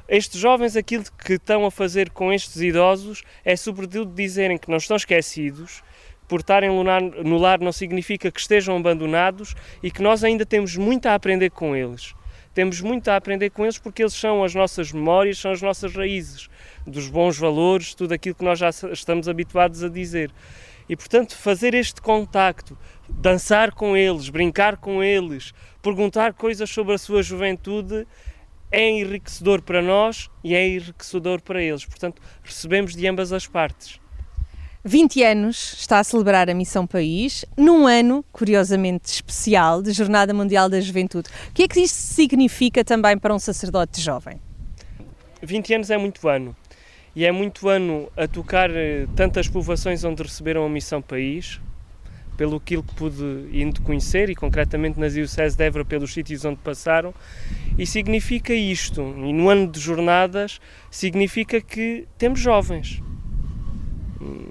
estes 0.09 0.41
jovens, 0.41 0.77
aquilo 0.77 1.05
que 1.25 1.35
estão 1.35 1.67
a 1.67 1.71
fazer 1.71 2.11
com 2.11 2.33
estes 2.33 2.57
idosos 2.61 3.23
é 3.45 3.55
sobretudo 3.55 4.15
dizerem 4.15 4.57
que 4.57 4.71
não 4.71 4.79
estão 4.79 4.97
esquecidos, 4.97 5.83
por 6.27 6.41
estarem 6.41 6.71
no 6.71 7.37
lar 7.37 7.61
não 7.61 7.73
significa 7.73 8.31
que 8.31 8.41
estejam 8.41 8.77
abandonados 8.77 9.55
e 9.83 9.91
que 9.91 10.01
nós 10.01 10.25
ainda 10.25 10.47
temos 10.47 10.77
muito 10.77 11.07
a 11.07 11.15
aprender 11.15 11.51
com 11.51 11.77
eles. 11.77 12.15
Temos 12.54 12.80
muito 12.80 13.09
a 13.09 13.16
aprender 13.16 13.50
com 13.50 13.64
eles 13.64 13.78
porque 13.78 14.02
eles 14.02 14.12
são 14.12 14.44
as 14.44 14.54
nossas 14.54 14.92
memórias, 14.92 15.38
são 15.38 15.52
as 15.52 15.62
nossas 15.62 15.94
raízes, 15.94 16.50
dos 16.87 17.09
bons 17.09 17.38
valores, 17.38 17.94
tudo 17.94 18.12
aquilo 18.12 18.35
que 18.35 18.44
nós 18.44 18.59
já 18.59 18.68
estamos 18.68 19.28
habituados 19.28 19.82
a 19.82 19.88
dizer. 19.88 20.30
E 20.88 20.94
portanto, 20.94 21.35
fazer 21.35 21.73
este 21.73 22.02
contacto, 22.02 22.76
dançar 23.09 23.73
com 23.73 23.97
eles, 23.97 24.28
brincar 24.28 24.76
com 24.76 25.02
eles, 25.02 25.54
perguntar 25.80 26.35
coisas 26.35 26.68
sobre 26.68 26.94
a 26.94 26.99
sua 26.99 27.23
juventude, 27.23 28.06
é 28.71 28.90
enriquecedor 28.90 29.62
para 29.62 29.80
nós 29.80 30.28
e 30.44 30.54
é 30.54 30.66
enriquecedor 30.66 31.40
para 31.40 31.62
eles. 31.62 31.87
Portanto, 31.87 32.21
recebemos 32.42 32.94
de 32.94 33.06
ambas 33.06 33.32
as 33.32 33.47
partes. 33.47 34.01
20 34.85 35.23
anos 35.23 35.77
está 35.79 36.01
a 36.01 36.05
celebrar 36.05 36.51
a 36.51 36.55
Missão 36.55 36.89
País, 36.89 37.45
num 37.57 37.87
ano, 37.87 38.25
curiosamente, 38.33 39.05
especial 39.07 39.81
de 39.81 39.93
Jornada 39.93 40.35
Mundial 40.35 40.69
da 40.69 40.81
Juventude. 40.81 41.31
O 41.51 41.53
que 41.53 41.62
é 41.62 41.69
que 41.69 41.79
isto 41.79 41.95
significa 41.95 42.85
também 42.85 43.17
para 43.17 43.33
um 43.33 43.39
sacerdote 43.39 44.01
jovem? 44.01 44.41
20 45.41 45.75
anos 45.75 45.91
é 45.91 45.97
muito 45.97 46.29
ano. 46.29 46.57
E 47.15 47.25
é 47.25 47.31
muito 47.31 47.69
ano 47.69 48.11
a 48.17 48.27
tocar 48.27 48.71
eh, 48.71 49.07
tantas 49.15 49.47
povoações 49.47 50.03
onde 50.03 50.21
receberam 50.21 50.67
a 50.67 50.69
Missão 50.69 51.01
País, 51.01 51.61
pelo 52.37 52.59
que 52.59 52.83
pude 52.83 53.51
indo 53.53 53.83
conhecer 53.83 54.31
e 54.31 54.35
concretamente 54.35 54.99
na 54.99 55.07
Diocese 55.07 55.57
de 55.57 55.62
Évora 55.62 55.85
pelos 55.85 56.12
sítios 56.12 56.45
onde 56.45 56.57
passaram 56.57 57.15
e 57.79 57.87
significa 57.87 58.53
isto, 58.53 59.01
e 59.01 59.33
no 59.33 59.49
ano 59.49 59.71
de 59.71 59.79
jornadas 59.79 60.59
significa 60.91 61.61
que 61.61 62.09
temos 62.19 62.41
jovens 62.41 63.01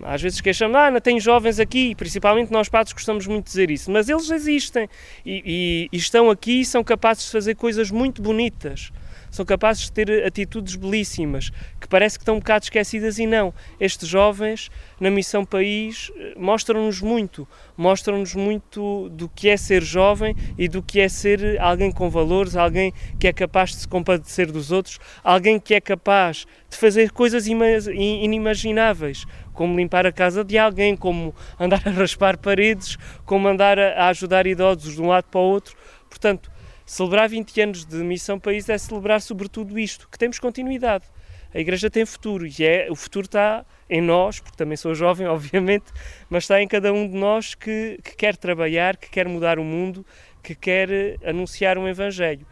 às 0.03 0.21
vezes 0.21 0.41
queixamos, 0.41 0.75
ah, 0.75 0.99
tem 0.99 1.19
jovens 1.19 1.59
aqui, 1.59 1.95
principalmente 1.95 2.51
nós 2.51 2.69
padres 2.69 2.93
gostamos 2.93 3.27
muito 3.27 3.45
de 3.45 3.51
dizer 3.51 3.71
isso, 3.71 3.91
mas 3.91 4.09
eles 4.09 4.29
existem. 4.29 4.87
E, 5.25 5.89
e, 5.91 5.95
e, 5.95 5.97
estão 5.97 6.29
aqui 6.29 6.61
e 6.61 6.65
são 6.65 6.83
capazes 6.83 7.25
de 7.25 7.31
fazer 7.31 7.55
coisas 7.55 7.91
muito 7.91 8.21
bonitas. 8.21 8.91
São 9.31 9.45
capazes 9.45 9.83
de 9.83 9.93
ter 9.93 10.25
atitudes 10.25 10.75
belíssimas, 10.75 11.51
que 11.79 11.87
parece 11.87 12.19
que 12.19 12.23
estão 12.23 12.35
um 12.35 12.39
bocado 12.39 12.65
esquecidas 12.65 13.17
e 13.17 13.25
não. 13.25 13.53
Estes 13.79 14.09
jovens, 14.09 14.69
na 14.99 15.09
Missão 15.09 15.45
País, 15.45 16.11
eh, 16.17 16.33
mostram-nos 16.37 16.99
muito, 16.99 17.47
mostram-nos 17.77 18.35
muito 18.35 19.07
do 19.09 19.29
que 19.29 19.47
é 19.47 19.55
ser 19.55 19.81
jovem 19.81 20.35
e 20.57 20.67
do 20.67 20.83
que 20.83 20.99
é 20.99 21.07
ser 21.07 21.57
alguém 21.61 21.93
com 21.93 22.09
valores, 22.09 22.57
alguém 22.57 22.93
que 23.17 23.25
é 23.25 23.31
capaz 23.31 23.69
de 23.69 23.77
se 23.77 23.87
compadecer 23.87 24.51
dos 24.51 24.69
outros, 24.69 24.99
alguém 25.23 25.61
que 25.61 25.73
é 25.73 25.79
capaz 25.79 26.45
de 26.69 26.75
fazer 26.77 27.11
coisas 27.11 27.47
inimagináveis, 27.47 29.25
como 29.53 29.77
limpar 29.77 30.05
a 30.05 30.11
casa 30.11 30.43
de 30.43 30.57
alguém, 30.57 30.95
como 30.95 31.33
andar 31.59 31.81
a 31.85 31.91
raspar 31.91 32.37
paredes, 32.37 32.97
como 33.25 33.47
andar 33.47 33.77
a 33.79 34.07
ajudar 34.07 34.47
idosos 34.47 34.95
de 34.95 35.01
um 35.01 35.07
lado 35.07 35.25
para 35.25 35.39
o 35.39 35.43
outro. 35.43 35.75
Portanto, 36.09 36.51
Celebrar 36.91 37.29
20 37.29 37.61
anos 37.61 37.85
de 37.85 37.95
Missão 38.03 38.37
País 38.37 38.67
é 38.67 38.77
celebrar 38.77 39.21
sobretudo 39.21 39.79
isto, 39.79 40.09
que 40.09 40.19
temos 40.19 40.37
continuidade. 40.39 41.05
A 41.53 41.57
Igreja 41.57 41.89
tem 41.89 42.05
futuro 42.05 42.45
e 42.45 42.65
é, 42.65 42.87
o 42.89 42.97
futuro 42.97 43.27
está 43.27 43.65
em 43.89 44.01
nós, 44.01 44.41
porque 44.41 44.57
também 44.57 44.75
sou 44.75 44.93
jovem, 44.93 45.25
obviamente, 45.27 45.85
mas 46.29 46.43
está 46.43 46.61
em 46.61 46.67
cada 46.67 46.91
um 46.91 47.07
de 47.07 47.15
nós 47.15 47.55
que, 47.55 47.97
que 48.03 48.13
quer 48.17 48.35
trabalhar, 48.35 48.97
que 48.97 49.09
quer 49.09 49.25
mudar 49.25 49.57
o 49.57 49.63
mundo, 49.63 50.05
que 50.43 50.53
quer 50.53 50.91
eh, 50.91 51.17
anunciar 51.23 51.77
um 51.77 51.87
Evangelho. 51.87 52.45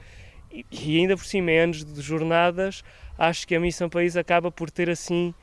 E, 0.49 0.65
e 0.71 0.97
ainda 0.99 1.17
por 1.17 1.25
cima, 1.25 1.51
em 1.51 1.59
anos 1.59 1.83
de 1.83 1.99
jornadas, 1.99 2.81
acho 3.17 3.45
que 3.45 3.53
a 3.53 3.59
Missão 3.59 3.89
País 3.89 4.15
acaba 4.15 4.49
por 4.49 4.71
ter 4.71 4.89
assim 4.89 5.35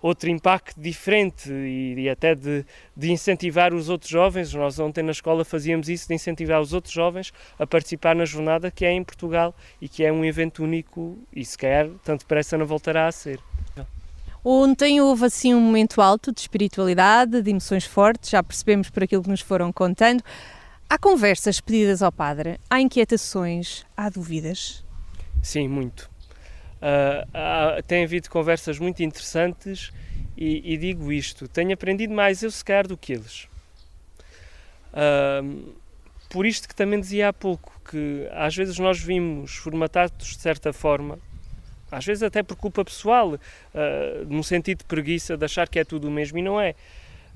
outro 0.00 0.30
impacto 0.30 0.80
diferente 0.80 1.50
e, 1.50 1.94
e 1.98 2.08
até 2.08 2.34
de, 2.34 2.64
de, 2.96 3.10
incentivar 3.10 3.74
os 3.74 3.88
outros 3.88 4.10
jovens. 4.10 4.52
Nós 4.54 4.78
ontem 4.78 5.02
na 5.02 5.12
escola 5.12 5.44
fazíamos 5.44 5.88
isso, 5.88 6.08
de 6.08 6.14
incentivar 6.14 6.60
os 6.60 6.72
outros 6.72 6.92
jovens 6.92 7.32
a 7.58 7.66
participar 7.66 8.14
na 8.14 8.24
jornada 8.24 8.70
que 8.70 8.84
é 8.84 8.92
em 8.92 9.02
Portugal 9.02 9.54
e 9.80 9.88
que 9.88 10.04
é 10.04 10.12
um 10.12 10.24
evento 10.24 10.62
único 10.62 11.18
e 11.34 11.44
se 11.44 11.58
calhar 11.58 11.88
tanto 12.04 12.20
depressa 12.20 12.56
não 12.56 12.66
voltará 12.66 13.06
a 13.06 13.12
ser. 13.12 13.40
Ontem 14.44 15.00
houve 15.00 15.26
assim 15.26 15.52
um 15.52 15.60
momento 15.60 16.00
alto 16.00 16.32
de 16.32 16.40
espiritualidade, 16.40 17.42
de 17.42 17.50
emoções 17.50 17.84
fortes, 17.84 18.30
já 18.30 18.42
percebemos 18.42 18.88
por 18.88 19.02
aquilo 19.02 19.22
que 19.22 19.28
nos 19.28 19.40
foram 19.40 19.72
contando. 19.72 20.22
Há 20.88 20.96
conversas 20.96 21.60
pedidas 21.60 22.02
ao 22.02 22.10
padre, 22.10 22.58
há 22.70 22.80
inquietações, 22.80 23.84
há 23.96 24.08
dúvidas? 24.08 24.84
Sim, 25.42 25.68
muito. 25.68 26.08
Uh, 26.80 27.82
tem 27.82 28.04
havido 28.04 28.30
conversas 28.30 28.78
muito 28.78 29.02
interessantes 29.02 29.92
e, 30.36 30.74
e, 30.74 30.76
digo 30.76 31.10
isto: 31.12 31.48
tenho 31.48 31.72
aprendido 31.72 32.14
mais 32.14 32.42
eu, 32.42 32.50
se 32.50 32.64
calhar, 32.64 32.86
do 32.86 32.96
que 32.96 33.12
eles. 33.12 33.48
Uh, 34.92 35.74
por 36.28 36.46
isto 36.46 36.68
que 36.68 36.74
também 36.74 37.00
dizia 37.00 37.28
há 37.28 37.32
pouco, 37.32 37.72
que 37.90 38.28
às 38.32 38.54
vezes 38.54 38.78
nós 38.78 39.00
vimos 39.00 39.56
formatados 39.56 40.36
de 40.36 40.40
certa 40.40 40.72
forma, 40.72 41.18
às 41.90 42.04
vezes 42.04 42.22
até 42.22 42.42
por 42.42 42.56
culpa 42.56 42.84
pessoal, 42.84 43.34
uh, 43.34 43.38
no 44.28 44.44
sentido 44.44 44.78
de 44.78 44.84
preguiça, 44.84 45.36
de 45.36 45.44
achar 45.44 45.68
que 45.68 45.78
é 45.78 45.84
tudo 45.84 46.08
o 46.08 46.10
mesmo, 46.10 46.38
e 46.38 46.42
não 46.42 46.60
é. 46.60 46.74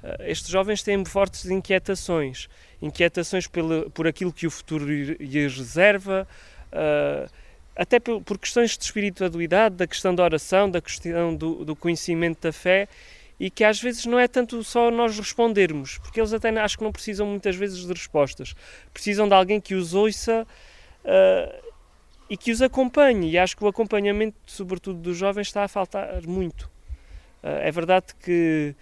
Uh, 0.02 0.22
estes 0.25 0.50
jovens 0.50 0.82
têm 0.82 1.04
fortes 1.04 1.46
inquietações, 1.46 2.49
inquietações 2.80 3.46
pelo, 3.46 3.90
por 3.90 4.06
aquilo 4.06 4.32
que 4.32 4.46
o 4.46 4.50
futuro 4.50 4.84
lhes 4.84 5.56
reserva, 5.56 6.28
uh, 6.72 7.30
até 7.74 7.98
por 7.98 8.38
questões 8.38 8.76
de 8.76 8.84
espiritualidade, 8.84 9.76
da 9.76 9.86
questão 9.86 10.14
da 10.14 10.22
oração, 10.22 10.70
da 10.70 10.80
questão 10.80 11.34
do, 11.34 11.64
do, 11.64 11.74
conhecimento 11.74 12.42
da 12.42 12.52
fé, 12.52 12.88
e 13.40 13.50
que 13.50 13.64
às 13.64 13.80
vezes 13.80 14.06
não 14.06 14.18
é 14.18 14.28
tanto 14.28 14.62
só 14.62 14.90
nós 14.90 15.16
respondermos, 15.18 15.98
porque 15.98 16.20
eles 16.20 16.32
até 16.32 16.48
acho 16.60 16.78
que 16.78 16.84
não 16.84 16.92
precisam 16.92 17.26
muitas 17.26 17.56
vezes 17.56 17.78
de 17.78 17.92
respostas, 17.92 18.54
precisam 18.92 19.26
de 19.26 19.34
alguém 19.34 19.60
que 19.60 19.74
os 19.74 19.94
ouça 19.94 20.46
uh, 21.04 21.72
e 22.28 22.36
que 22.36 22.52
os 22.52 22.62
acompanhe, 22.62 23.30
e 23.30 23.38
acho 23.38 23.56
que 23.56 23.64
o 23.64 23.66
acompanhamento, 23.66 24.36
sobretudo 24.46 24.98
dos 24.98 25.16
jovens, 25.16 25.48
está 25.48 25.64
a 25.64 25.68
faltar 25.68 26.22
muito. 26.26 26.70
Uh, 27.42 27.58
é 27.62 27.70
verdade 27.70 28.14
que 28.22 28.76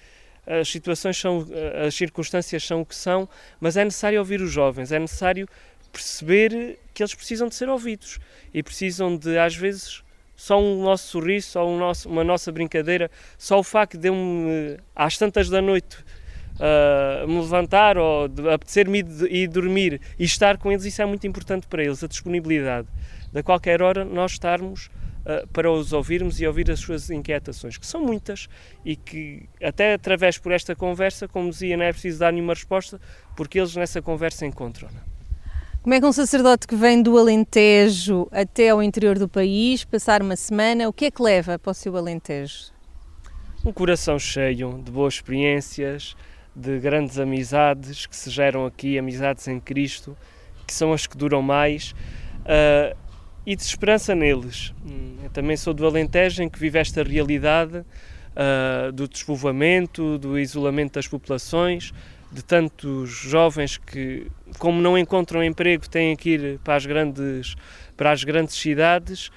as 0.47 0.69
situações 0.69 1.17
são, 1.17 1.47
as 1.87 1.95
circunstâncias 1.95 2.65
são 2.65 2.81
o 2.81 2.87
que 2.87 2.95
são, 2.95 3.29
mas 3.61 3.77
é 3.77 3.85
necessário 3.85 4.19
ouvir 4.19 4.41
os 4.41 4.51
jovens, 4.51 4.91
é 4.91 4.99
necessário 4.99 5.49
perceber 5.93 6.79
que 6.95 7.03
eles 7.03 7.15
precisam 7.15 7.49
de 7.49 7.55
ser 7.55 7.69
ouvidos 7.69 8.19
e 8.53 8.63
precisam 8.63 9.17
de, 9.17 9.39
às 9.39 9.55
vezes, 9.55 10.03
só 10.41 10.61
um 10.61 10.83
nosso 10.83 11.07
sorriso, 11.09 11.49
só 11.49 11.69
um 11.69 11.79
nosso, 11.79 12.09
uma 12.09 12.25
nossa 12.25 12.51
brincadeira, 12.51 13.11
só 13.37 13.59
o 13.59 13.63
facto 13.63 13.99
de 13.99 14.09
eu, 14.09 14.17
às 14.97 15.19
tantas 15.19 15.51
da 15.51 15.61
noite, 15.61 15.99
uh, 16.57 17.29
me 17.29 17.41
levantar 17.41 17.99
ou 17.99 18.25
apetecer-me 18.53 19.05
ir 19.29 19.49
dormir 19.49 20.01
e 20.19 20.25
estar 20.25 20.57
com 20.57 20.73
eles, 20.73 20.85
isso 20.85 21.03
é 21.03 21.05
muito 21.05 21.27
importante 21.27 21.67
para 21.67 21.83
eles, 21.85 22.03
a 22.03 22.07
disponibilidade. 22.07 22.89
De 23.33 23.43
qualquer 23.43 23.83
hora, 23.83 24.05
nós 24.05 24.33
estarmos 24.33 24.87
uh, 24.87 25.47
para 25.49 25.71
os 25.71 25.93
ouvirmos 25.93 26.41
e 26.41 26.47
ouvir 26.47 26.71
as 26.71 26.81
suas 26.81 27.11
inquietações, 27.11 27.77
que 27.77 27.87
são 27.87 28.03
muitas 28.03 28.49
e 28.85 28.97
que, 28.97 29.49
até 29.63 29.95
através 29.95 30.39
por 30.39 30.53
esta 30.53 30.75
conversa, 30.75 31.29
como 31.29 31.51
dizia, 31.51 31.77
não 31.77 31.85
é 31.85 31.93
preciso 31.93 32.19
dar 32.19 32.33
nenhuma 32.33 32.55
resposta, 32.55 33.01
porque 33.37 33.59
eles 33.59 33.77
nessa 33.77 34.01
conversa 34.01 34.47
encontram-na. 34.47 35.20
Como 35.83 35.95
é 35.95 36.01
que 36.01 36.05
um 36.05 36.13
sacerdote 36.13 36.67
que 36.67 36.77
vem 36.77 37.03
do 37.03 37.17
Alentejo 37.17 38.29
até 38.31 38.69
ao 38.69 38.83
interior 38.83 39.19
do 39.19 39.27
país, 39.27 39.83
passar 39.83 40.21
uma 40.21 40.37
semana, 40.37 40.87
o 40.87 40.93
que 40.93 41.07
é 41.07 41.11
que 41.11 41.23
leva 41.23 41.59
para 41.59 41.71
o 41.71 41.75
seu 41.75 41.97
Alentejo? 41.97 42.67
Um 43.65 43.73
coração 43.73 44.19
cheio 44.19 44.79
de 44.85 44.93
boas 44.93 45.15
experiências, 45.15 46.15
de 46.55 46.79
grandes 46.81 47.19
amizades 47.19 48.05
que 48.05 48.15
se 48.15 48.29
geram 48.29 48.67
aqui, 48.67 48.99
amizades 48.99 49.49
em 49.49 49.59
Cristo, 49.59 50.15
que 50.67 50.75
são 50.75 50.93
as 50.93 51.07
que 51.07 51.17
duram 51.17 51.41
mais, 51.41 51.93
uh, 52.41 52.95
e 53.47 53.57
de 53.57 53.63
esperança 53.63 54.15
neles. 54.15 54.75
Hum, 54.85 55.17
eu 55.25 55.31
também 55.31 55.57
sou 55.57 55.73
do 55.73 55.87
Alentejo, 55.87 56.43
em 56.43 56.49
que 56.51 56.59
vive 56.59 56.79
esta 56.79 57.03
realidade 57.03 57.79
uh, 57.79 58.93
do 58.93 59.09
despovoamento, 59.09 60.19
do 60.19 60.39
isolamento 60.39 60.97
das 60.97 61.09
populações, 61.09 61.91
de 62.31 62.45
tantos 62.45 63.11
jovens 63.11 63.77
que, 63.77 64.27
como 64.59 64.81
não 64.81 64.97
encontram 64.97 65.43
emprego, 65.43 65.89
têm 65.89 66.15
que 66.17 66.31
ir 66.31 66.59
para 66.61 66.77
as 66.77 66.87
grandes, 66.87 67.57
para 67.97 68.13
as 68.13 68.23
grandes 68.23 68.55
cidades. 68.55 69.31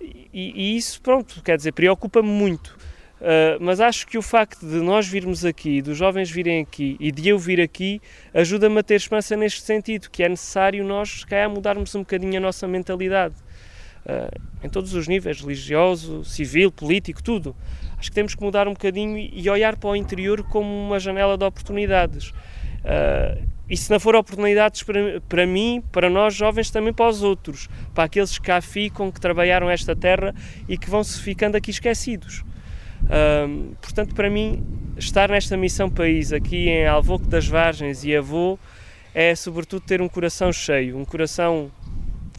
E, 0.00 0.52
e 0.54 0.76
isso, 0.76 1.00
pronto, 1.02 1.42
quer 1.42 1.56
dizer, 1.56 1.72
preocupa-me 1.72 2.28
muito. 2.28 2.76
Uh, 3.18 3.58
mas 3.58 3.80
acho 3.80 4.06
que 4.06 4.16
o 4.16 4.22
facto 4.22 4.60
de 4.60 4.76
nós 4.76 5.08
virmos 5.08 5.44
aqui, 5.44 5.82
dos 5.82 5.98
jovens 5.98 6.30
virem 6.30 6.62
aqui 6.62 6.96
e 7.00 7.10
de 7.10 7.28
eu 7.28 7.36
vir 7.36 7.60
aqui, 7.60 8.00
ajuda-me 8.32 8.78
a 8.78 8.82
ter 8.82 8.94
esperança 8.94 9.36
neste 9.36 9.62
sentido, 9.62 10.08
que 10.08 10.22
é 10.22 10.28
necessário 10.28 10.84
nós, 10.84 11.20
se 11.20 11.26
calhar, 11.26 11.50
mudarmos 11.50 11.92
um 11.96 12.00
bocadinho 12.00 12.36
a 12.36 12.40
nossa 12.40 12.68
mentalidade. 12.68 13.34
Uh, 14.06 14.64
em 14.64 14.68
todos 14.68 14.94
os 14.94 15.08
níveis, 15.08 15.40
religioso, 15.40 16.24
civil, 16.24 16.70
político, 16.70 17.20
tudo. 17.20 17.56
Acho 17.98 18.10
que 18.10 18.14
temos 18.14 18.34
que 18.34 18.42
mudar 18.42 18.68
um 18.68 18.72
bocadinho 18.72 19.18
e 19.18 19.50
olhar 19.50 19.76
para 19.76 19.90
o 19.90 19.96
interior 19.96 20.42
como 20.44 20.68
uma 20.68 21.00
janela 21.00 21.36
de 21.36 21.44
oportunidades. 21.44 22.30
Uh, 22.30 23.48
e 23.68 23.76
se 23.76 23.90
não 23.90 24.00
for 24.00 24.16
oportunidades 24.16 24.82
para, 24.82 25.20
para 25.28 25.46
mim, 25.46 25.82
para 25.92 26.08
nós 26.08 26.34
jovens, 26.34 26.70
também 26.70 26.92
para 26.92 27.08
os 27.08 27.22
outros, 27.22 27.68
para 27.94 28.04
aqueles 28.04 28.38
que 28.38 28.46
cá 28.46 28.60
ficam, 28.60 29.10
que 29.10 29.20
trabalharam 29.20 29.68
esta 29.68 29.94
terra 29.94 30.34
e 30.68 30.78
que 30.78 30.88
vão 30.88 31.04
se 31.04 31.20
ficando 31.20 31.56
aqui 31.56 31.70
esquecidos. 31.70 32.44
Uh, 33.04 33.74
portanto, 33.80 34.14
para 34.14 34.30
mim, 34.30 34.64
estar 34.96 35.28
nesta 35.28 35.56
missão 35.56 35.90
país, 35.90 36.32
aqui 36.32 36.68
em 36.68 36.86
Alvoque 36.86 37.26
das 37.26 37.46
Vargens 37.46 38.04
e 38.04 38.16
Avô, 38.16 38.58
é 39.14 39.34
sobretudo 39.34 39.82
ter 39.82 40.00
um 40.00 40.08
coração 40.08 40.52
cheio, 40.52 40.96
um 40.96 41.04
coração 41.04 41.70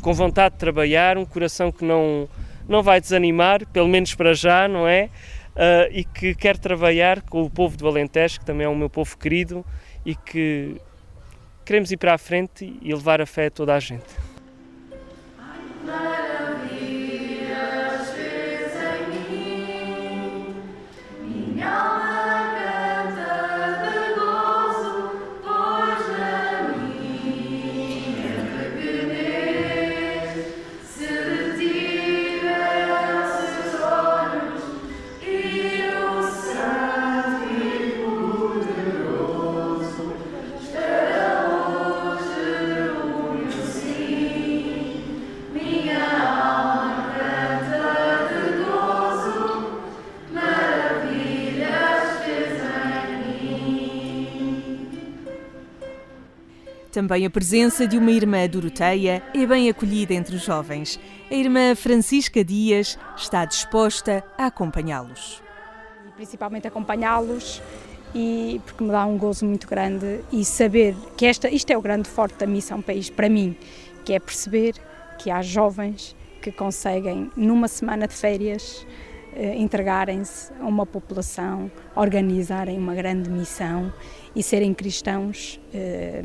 com 0.01 0.13
vontade 0.13 0.55
de 0.55 0.59
trabalhar, 0.59 1.17
um 1.17 1.25
coração 1.25 1.71
que 1.71 1.83
não, 1.83 2.27
não 2.67 2.81
vai 2.81 2.99
desanimar, 2.99 3.67
pelo 3.67 3.87
menos 3.87 4.15
para 4.15 4.33
já, 4.33 4.67
não 4.67 4.87
é? 4.87 5.09
Uh, 5.59 5.91
e 5.91 6.05
que 6.05 6.33
quer 6.33 6.57
trabalhar 6.57 7.21
com 7.21 7.43
o 7.43 7.49
povo 7.49 7.75
do 7.75 7.87
Alentejo, 7.87 8.39
que 8.39 8.45
também 8.45 8.65
é 8.65 8.69
o 8.69 8.75
meu 8.75 8.89
povo 8.89 9.17
querido, 9.17 9.65
e 10.05 10.15
que 10.15 10.77
queremos 11.65 11.91
ir 11.91 11.97
para 11.97 12.13
a 12.13 12.17
frente 12.17 12.73
e 12.81 12.93
levar 12.93 13.21
a 13.21 13.25
fé 13.25 13.47
a 13.47 13.51
toda 13.51 13.75
a 13.75 13.79
gente. 13.79 14.28
Também 56.99 57.25
a 57.25 57.29
presença 57.29 57.87
de 57.87 57.97
uma 57.97 58.11
irmã 58.11 58.45
Doroteia 58.45 59.23
é 59.33 59.45
bem 59.45 59.69
acolhida 59.69 60.13
entre 60.13 60.35
os 60.35 60.43
jovens. 60.43 60.99
A 61.31 61.33
irmã 61.33 61.73
Francisca 61.73 62.43
Dias 62.43 62.99
está 63.15 63.45
disposta 63.45 64.21
a 64.37 64.47
acompanhá-los. 64.47 65.41
Principalmente 66.17 66.67
acompanhá-los 66.67 67.61
e 68.13 68.59
porque 68.65 68.83
me 68.83 68.91
dá 68.91 69.05
um 69.05 69.17
gozo 69.17 69.45
muito 69.45 69.65
grande 69.65 70.19
e 70.29 70.43
saber 70.43 70.93
que 71.15 71.25
esta, 71.25 71.49
isto 71.49 71.71
é 71.71 71.77
o 71.77 71.81
grande 71.81 72.09
forte 72.09 72.37
da 72.37 72.45
Missão 72.45 72.81
País 72.81 73.09
para 73.09 73.29
mim, 73.29 73.55
que 74.03 74.11
é 74.11 74.19
perceber 74.19 74.73
que 75.17 75.31
há 75.31 75.41
jovens 75.41 76.13
que 76.41 76.51
conseguem 76.51 77.31
numa 77.33 77.69
semana 77.69 78.09
de 78.09 78.13
férias 78.13 78.85
entregarem-se 79.57 80.51
a 80.59 80.65
uma 80.65 80.85
população, 80.85 81.71
organizarem 81.95 82.77
uma 82.77 82.95
grande 82.95 83.29
missão 83.29 83.93
e 84.35 84.43
serem 84.43 84.73
cristãos, 84.73 85.59
eh, 85.73 86.21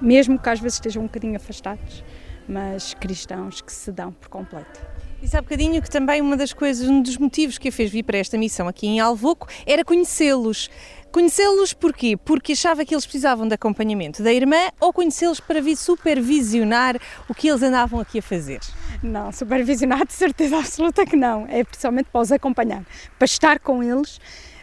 mesmo 0.00 0.38
que 0.38 0.48
às 0.48 0.60
vezes 0.60 0.76
estejam 0.76 1.02
um 1.02 1.06
bocadinho 1.06 1.36
afastados, 1.36 2.04
mas 2.48 2.94
cristãos 2.94 3.60
que 3.60 3.72
se 3.72 3.92
dão 3.92 4.12
por 4.12 4.28
completo. 4.28 4.80
Disse 5.20 5.36
há 5.36 5.42
bocadinho 5.42 5.82
que 5.82 5.90
também 5.90 6.20
uma 6.20 6.36
das 6.36 6.52
coisas, 6.52 6.88
um 6.88 7.02
dos 7.02 7.16
motivos 7.16 7.58
que 7.58 7.68
a 7.68 7.72
fez 7.72 7.90
vir 7.90 8.04
para 8.04 8.18
esta 8.18 8.38
missão 8.38 8.68
aqui 8.68 8.86
em 8.86 9.00
Alvoco 9.00 9.48
era 9.66 9.84
conhecê-los. 9.84 10.70
Conhecê-los 11.10 11.72
porquê? 11.72 12.16
Porque 12.16 12.52
achava 12.52 12.84
que 12.84 12.94
eles 12.94 13.06
precisavam 13.06 13.48
de 13.48 13.54
acompanhamento 13.54 14.22
da 14.22 14.32
irmã 14.32 14.68
ou 14.78 14.92
conhecê-los 14.92 15.40
para 15.40 15.60
vir 15.60 15.76
supervisionar 15.76 16.96
o 17.28 17.34
que 17.34 17.48
eles 17.48 17.62
andavam 17.62 17.98
aqui 17.98 18.18
a 18.18 18.22
fazer? 18.22 18.60
Não, 19.02 19.32
supervisionar 19.32 20.06
de 20.06 20.12
certeza 20.12 20.58
absoluta 20.58 21.06
que 21.06 21.16
não. 21.16 21.46
É 21.48 21.64
precisamente 21.64 22.08
para 22.10 22.20
os 22.20 22.30
acompanhar, 22.30 22.84
para 23.18 23.24
estar 23.24 23.58
com 23.58 23.82
eles 23.82 24.20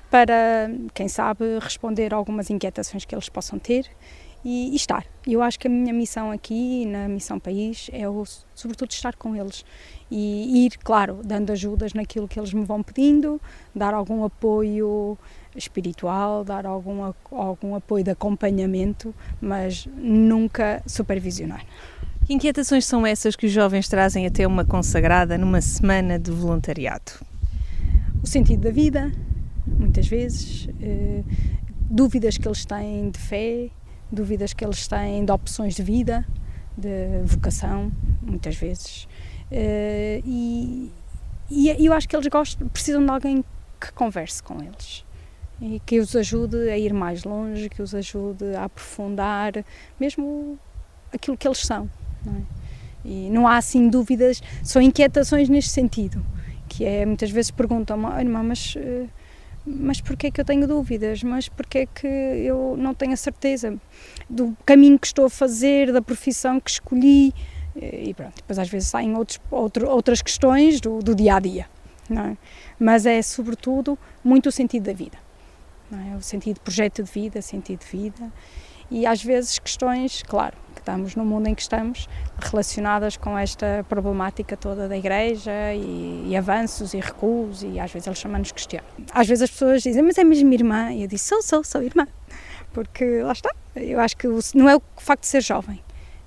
para, 0.09 0.69
quem 0.93 1.07
sabe, 1.07 1.59
responder 1.59 2.13
algumas 2.13 2.49
inquietações 2.49 3.05
que 3.05 3.13
eles 3.13 3.27
possam 3.27 3.59
ter 3.59 3.85
e, 4.45 4.71
e 4.71 4.75
estar. 4.75 5.05
Eu 5.25 5.41
acho 5.41 5.59
que 5.59 5.67
a 5.67 5.69
minha 5.69 5.93
missão 5.93 6.31
aqui, 6.31 6.85
na 6.85 7.09
Missão 7.09 7.39
País, 7.39 7.89
é 7.91 8.07
o, 8.07 8.23
sobretudo 8.53 8.91
estar 8.91 9.15
com 9.15 9.35
eles 9.35 9.65
e 10.09 10.65
ir, 10.65 10.77
claro, 10.83 11.19
dando 11.23 11.51
ajudas 11.51 11.93
naquilo 11.93 12.27
que 12.27 12.39
eles 12.39 12.53
me 12.53 12.63
vão 12.63 12.83
pedindo, 12.83 13.41
dar 13.73 13.93
algum 13.93 14.23
apoio 14.23 15.17
espiritual, 15.55 16.43
dar 16.43 16.65
algum, 16.65 17.13
algum 17.31 17.75
apoio 17.75 18.03
de 18.03 18.11
acompanhamento, 18.11 19.13
mas 19.41 19.87
nunca 19.97 20.81
supervisionar. 20.85 21.65
Que 22.25 22.33
inquietações 22.33 22.85
são 22.85 23.05
essas 23.05 23.35
que 23.35 23.45
os 23.45 23.51
jovens 23.51 23.87
trazem 23.87 24.25
até 24.25 24.47
uma 24.47 24.65
consagrada 24.65 25.37
numa 25.37 25.61
semana 25.61 26.17
de 26.17 26.31
voluntariado? 26.31 27.11
O 28.23 28.27
sentido 28.27 28.61
da 28.61 28.71
vida, 28.71 29.11
muitas 29.67 30.07
vezes, 30.07 30.67
eh, 30.81 31.21
dúvidas 31.81 32.37
que 32.37 32.47
eles 32.47 32.65
têm 32.65 33.11
de 33.11 33.19
fé, 33.19 33.69
dúvidas 34.11 34.53
que 34.53 34.65
eles 34.65 34.87
têm 34.87 35.23
de 35.23 35.31
opções 35.31 35.75
de 35.75 35.83
vida, 35.83 36.25
de 36.75 37.21
vocação, 37.25 37.91
muitas 38.23 38.55
vezes. 38.55 39.07
Eh, 39.51 40.21
e, 40.25 40.91
e 41.51 41.85
eu 41.85 41.93
acho 41.93 42.09
que 42.09 42.15
eles 42.15 42.27
gostam, 42.27 42.67
precisam 42.69 43.05
de 43.05 43.11
alguém 43.11 43.45
que 43.79 43.91
converse 43.93 44.41
com 44.41 44.63
eles 44.63 45.05
e 45.61 45.79
que 45.85 45.99
os 45.99 46.15
ajude 46.15 46.69
a 46.69 46.77
ir 46.77 46.93
mais 46.93 47.23
longe, 47.23 47.69
que 47.69 47.81
os 47.81 47.95
ajude 47.95 48.55
a 48.55 48.65
aprofundar 48.65 49.53
mesmo 49.99 50.59
aquilo 51.13 51.37
que 51.37 51.47
eles 51.47 51.59
são. 51.59 51.89
Não 52.25 52.35
é? 52.35 52.41
E 53.05 53.29
não 53.29 53.47
há 53.47 53.57
assim 53.57 53.87
dúvidas, 53.87 54.41
são 54.63 54.81
inquietações 54.81 55.47
neste 55.47 55.69
sentido, 55.69 56.25
que 56.67 56.83
é 56.83 57.05
muitas 57.05 57.29
vezes 57.29 57.51
perguntam-me, 57.51 58.05
oh, 58.05 58.19
irmã, 58.19 58.41
mas 58.41 58.75
uh, 58.75 59.07
mas 59.65 59.99
porquê 59.99 60.27
é 60.27 60.31
que 60.31 60.39
eu 60.39 60.45
tenho 60.45 60.67
dúvidas? 60.67 61.23
Mas 61.23 61.49
porquê 61.49 61.79
é 61.79 61.85
que 61.87 62.07
eu 62.07 62.75
não 62.77 62.93
tenho 62.93 63.13
a 63.13 63.17
certeza 63.17 63.75
do 64.29 64.55
caminho 64.63 64.99
que 64.99 65.07
estou 65.07 65.25
a 65.25 65.29
fazer, 65.29 65.91
da 65.91 66.01
profissão 66.01 66.59
que 66.59 66.69
escolhi? 66.69 67.33
E 67.75 68.13
pronto, 68.13 68.35
depois 68.35 68.59
às 68.59 68.69
vezes 68.69 68.89
saem 68.89 69.15
outros, 69.17 69.39
outro, 69.49 69.89
outras 69.89 70.21
questões 70.21 70.79
do, 70.79 70.99
do 70.99 71.15
dia 71.15 71.35
a 71.35 71.39
dia, 71.39 71.67
é? 72.09 72.37
Mas 72.79 73.05
é 73.05 73.21
sobretudo 73.21 73.97
muito 74.23 74.49
o 74.49 74.51
sentido 74.51 74.83
da 74.83 74.93
vida, 74.93 75.17
é? 75.91 76.15
O 76.15 76.21
sentido 76.21 76.55
de 76.55 76.61
projeto 76.61 77.03
de 77.03 77.11
vida, 77.11 77.41
sentido 77.41 77.79
de 77.79 77.85
vida 77.85 78.31
e 78.89 79.05
às 79.05 79.23
vezes 79.23 79.57
questões, 79.57 80.21
claro, 80.23 80.55
estamos 80.75 81.15
no 81.15 81.25
mundo 81.25 81.47
em 81.47 81.55
que 81.55 81.61
estamos, 81.61 82.07
relacionadas 82.39 83.17
com 83.17 83.37
esta 83.37 83.85
problemática 83.89 84.55
toda 84.55 84.87
da 84.87 84.95
igreja 84.95 85.73
e, 85.73 86.25
e 86.27 86.37
avanços 86.37 86.93
e 86.93 86.99
recuos 86.99 87.63
e 87.63 87.79
às 87.79 87.91
vezes 87.91 88.07
eles 88.07 88.19
chamam-nos 88.19 88.51
questionam. 88.51 88.85
Às 89.11 89.27
vezes 89.27 89.43
as 89.43 89.51
pessoas 89.51 89.81
dizem, 89.81 90.03
mas 90.03 90.17
é 90.17 90.23
mesmo 90.23 90.53
irmã? 90.53 90.91
E 90.91 91.01
eu 91.01 91.07
disse, 91.07 91.25
sou, 91.25 91.41
sou, 91.41 91.63
sou 91.63 91.81
irmã. 91.81 92.07
Porque 92.73 93.21
lá 93.21 93.31
está, 93.31 93.51
eu 93.75 93.99
acho 93.99 94.17
que 94.17 94.27
não 94.53 94.69
é 94.69 94.75
o 94.75 94.81
facto 94.97 95.21
de 95.21 95.27
ser 95.27 95.41
jovem, 95.41 95.81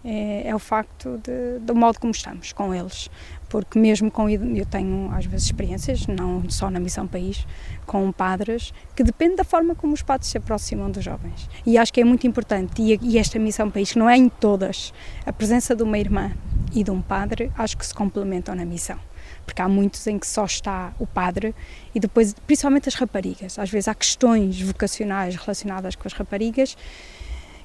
é, 0.04 0.48
é 0.48 0.54
o 0.54 0.58
facto 0.58 1.18
de, 1.18 1.58
do 1.60 1.74
modo 1.74 2.00
como 2.00 2.10
estamos 2.10 2.52
com 2.52 2.74
eles 2.74 3.10
porque 3.48 3.78
mesmo 3.78 4.10
com 4.10 4.28
eu 4.28 4.66
tenho 4.66 5.10
às 5.12 5.24
vezes 5.26 5.46
experiências, 5.46 6.06
não 6.06 6.48
só 6.50 6.70
na 6.70 6.78
Missão 6.78 7.06
País, 7.06 7.46
com 7.86 8.10
padres, 8.12 8.72
que 8.94 9.02
depende 9.02 9.36
da 9.36 9.44
forma 9.44 9.74
como 9.74 9.94
os 9.94 10.02
padres 10.02 10.30
se 10.30 10.38
aproximam 10.38 10.90
dos 10.90 11.04
jovens. 11.04 11.48
E 11.64 11.78
acho 11.78 11.92
que 11.92 12.00
é 12.00 12.04
muito 12.04 12.26
importante, 12.26 12.82
e, 12.82 12.98
e 13.02 13.18
esta 13.18 13.38
Missão 13.38 13.70
País, 13.70 13.92
que 13.92 13.98
não 13.98 14.08
é 14.08 14.16
em 14.16 14.28
todas, 14.28 14.92
a 15.24 15.32
presença 15.32 15.74
de 15.74 15.82
uma 15.82 15.98
irmã 15.98 16.32
e 16.72 16.84
de 16.84 16.90
um 16.90 17.00
padre, 17.00 17.50
acho 17.56 17.76
que 17.76 17.86
se 17.86 17.94
complementam 17.94 18.54
na 18.54 18.64
missão. 18.64 18.98
Porque 19.44 19.62
há 19.62 19.68
muitos 19.68 20.06
em 20.06 20.18
que 20.18 20.26
só 20.26 20.44
está 20.44 20.92
o 20.98 21.06
padre 21.06 21.54
e 21.94 22.00
depois, 22.00 22.34
principalmente 22.46 22.88
as 22.88 22.94
raparigas. 22.94 23.58
Às 23.58 23.70
vezes 23.70 23.88
há 23.88 23.94
questões 23.94 24.60
vocacionais 24.60 25.36
relacionadas 25.36 25.96
com 25.96 26.06
as 26.06 26.12
raparigas 26.12 26.76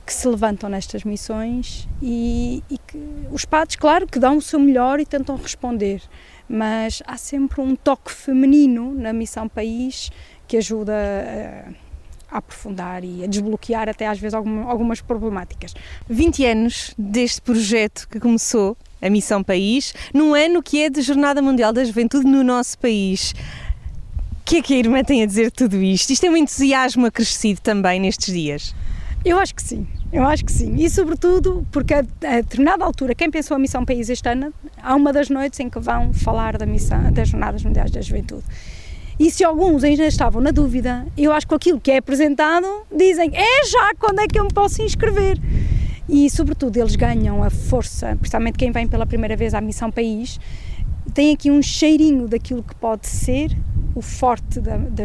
que 0.06 0.14
se 0.14 0.28
levantam 0.28 0.70
nestas 0.70 1.04
missões 1.04 1.88
e, 2.02 2.64
e, 2.70 2.78
que 2.78 2.98
os 3.32 3.46
padres, 3.46 3.76
claro, 3.76 4.06
que 4.06 4.20
dão 4.20 4.38
o 4.38 4.42
seu 4.42 4.60
melhor 4.60 5.00
e 5.00 5.06
tentam 5.06 5.36
responder, 5.36 6.02
mas 6.48 7.02
há 7.08 7.18
sempre 7.18 7.62
um 7.62 7.76
toque 7.76 8.12
feminino 8.12 8.94
na 8.94 9.14
Missão 9.14 9.48
País 9.48 10.12
que 10.48 10.58
ajuda 10.58 10.94
a, 12.30 12.36
a 12.36 12.38
aprofundar 12.38 13.04
e 13.04 13.24
a 13.24 13.28
desbloquear 13.28 13.88
até 13.88 14.08
às 14.08 14.20
vezes 14.20 14.34
algumas 14.34 15.00
problemáticas. 15.00 15.74
20 16.10 16.46
anos 16.46 16.94
deste 16.98 17.42
projeto 17.42 18.08
que 18.10 18.20
começou, 18.20 18.76
a 19.04 19.10
Missão 19.10 19.44
País, 19.44 19.94
num 20.14 20.34
ano 20.34 20.64
que 20.64 20.82
é 20.82 20.90
de 20.90 21.02
Jornada 21.02 21.42
Mundial 21.42 21.74
da 21.74 21.84
Juventude 21.84 22.26
no 22.26 22.42
nosso 22.42 22.80
país. 22.80 23.34
O 24.40 24.46
que 24.46 24.58
é 24.58 24.62
que 24.62 24.74
a 24.74 24.78
irmã 24.78 25.04
tem 25.04 25.22
a 25.22 25.26
dizer 25.26 25.46
de 25.46 25.52
tudo 25.52 25.82
isto? 25.82 26.12
Isto 26.12 26.26
é 26.26 26.30
um 26.30 26.38
entusiasmo 26.38 27.06
acrescido 27.06 27.60
também 27.60 28.00
nestes 28.00 28.34
dias? 28.34 28.74
Eu 29.26 29.40
acho 29.40 29.56
que 29.56 29.62
sim, 29.62 29.88
eu 30.12 30.24
acho 30.24 30.44
que 30.44 30.52
sim. 30.52 30.76
E 30.76 30.90
sobretudo 30.90 31.66
porque 31.72 31.94
a, 31.94 32.02
determinada 32.02 32.84
altura, 32.84 33.16
quem 33.16 33.32
pensou 33.32 33.56
a 33.56 33.60
Missão 33.60 33.86
País 33.86 34.10
este 34.10 34.28
ano, 34.28 34.54
há 34.82 34.96
uma 34.96 35.14
das 35.14 35.30
noites 35.30 35.60
em 35.62 35.70
que 35.70 35.80
vão 35.80 36.14
falar 36.14 36.58
da 36.58 36.66
missão 36.66 37.10
das 37.12 37.30
Jornadas 37.30 37.64
Mundiais 37.64 37.90
da 37.90 38.02
Juventude. 38.02 38.44
E 39.18 39.32
se 39.32 39.44
alguns 39.44 39.84
ainda 39.84 40.06
estavam 40.06 40.42
na 40.42 40.52
dúvida, 40.52 41.06
eu 41.18 41.32
acho 41.32 41.48
que 41.48 41.56
aquilo 41.56 41.80
que 41.80 41.92
é 41.92 41.98
apresentado 41.98 42.68
dizem 42.94 43.32
é 43.34 43.66
já 43.66 43.94
quando 43.98 44.20
é 44.20 44.28
que 44.28 44.38
eu 44.38 44.44
me 44.44 44.54
posso 44.54 44.82
inscrever. 44.82 45.40
E 46.10 46.30
sobretudo 46.30 46.76
eles 46.76 46.98
ganham 46.98 47.42
a 47.42 47.50
força, 47.50 48.18
principalmente 48.18 48.58
quem 48.58 48.72
vem 48.72 48.88
pela 48.88 49.06
primeira 49.06 49.38
vez 49.38 49.54
à 49.54 49.62
Missão 49.62 49.90
País, 49.90 50.38
tem 51.14 51.34
aqui 51.34 51.50
um 51.50 51.62
cheirinho 51.62 52.28
daquilo 52.28 52.62
que 52.62 52.76
pode 52.76 53.08
ser 53.08 53.56
o 53.96 54.02
forte 54.02 54.60
da, 54.60 54.78
da 54.78 55.04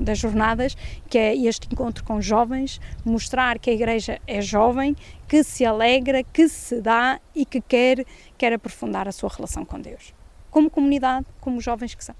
das 0.00 0.18
jornadas, 0.18 0.76
que 1.08 1.18
é 1.18 1.34
este 1.36 1.68
encontro 1.72 2.04
com 2.04 2.20
jovens, 2.20 2.80
mostrar 3.04 3.58
que 3.58 3.70
a 3.70 3.72
Igreja 3.72 4.20
é 4.26 4.40
jovem, 4.40 4.96
que 5.28 5.42
se 5.42 5.64
alegra, 5.64 6.22
que 6.22 6.48
se 6.48 6.80
dá 6.80 7.20
e 7.34 7.44
que 7.44 7.60
quer, 7.60 8.04
quer 8.36 8.52
aprofundar 8.52 9.08
a 9.08 9.12
sua 9.12 9.28
relação 9.28 9.64
com 9.64 9.80
Deus. 9.80 10.14
Como 10.50 10.68
comunidade, 10.68 11.26
como 11.40 11.60
jovens 11.60 11.94
que 11.94 12.04
são. 12.04 12.14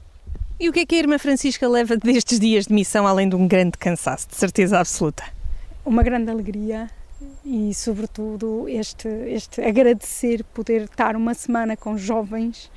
E 0.58 0.68
o 0.68 0.72
que 0.72 0.80
é 0.80 0.86
que 0.86 0.94
a 0.94 0.98
Irmã 0.98 1.18
Francisca 1.18 1.66
leva 1.68 1.96
destes 1.96 2.38
dias 2.38 2.66
de 2.66 2.74
missão, 2.74 3.06
além 3.06 3.28
de 3.28 3.34
um 3.34 3.48
grande 3.48 3.78
cansaço, 3.78 4.28
de 4.28 4.36
certeza 4.36 4.78
absoluta? 4.78 5.24
Uma 5.84 6.02
grande 6.02 6.30
alegria 6.30 6.88
e, 7.44 7.72
sobretudo, 7.74 8.68
este, 8.68 9.08
este 9.08 9.60
agradecer 9.62 10.44
poder 10.44 10.82
estar 10.82 11.16
uma 11.16 11.34
semana 11.34 11.76
com 11.76 11.96
jovens 11.96 12.70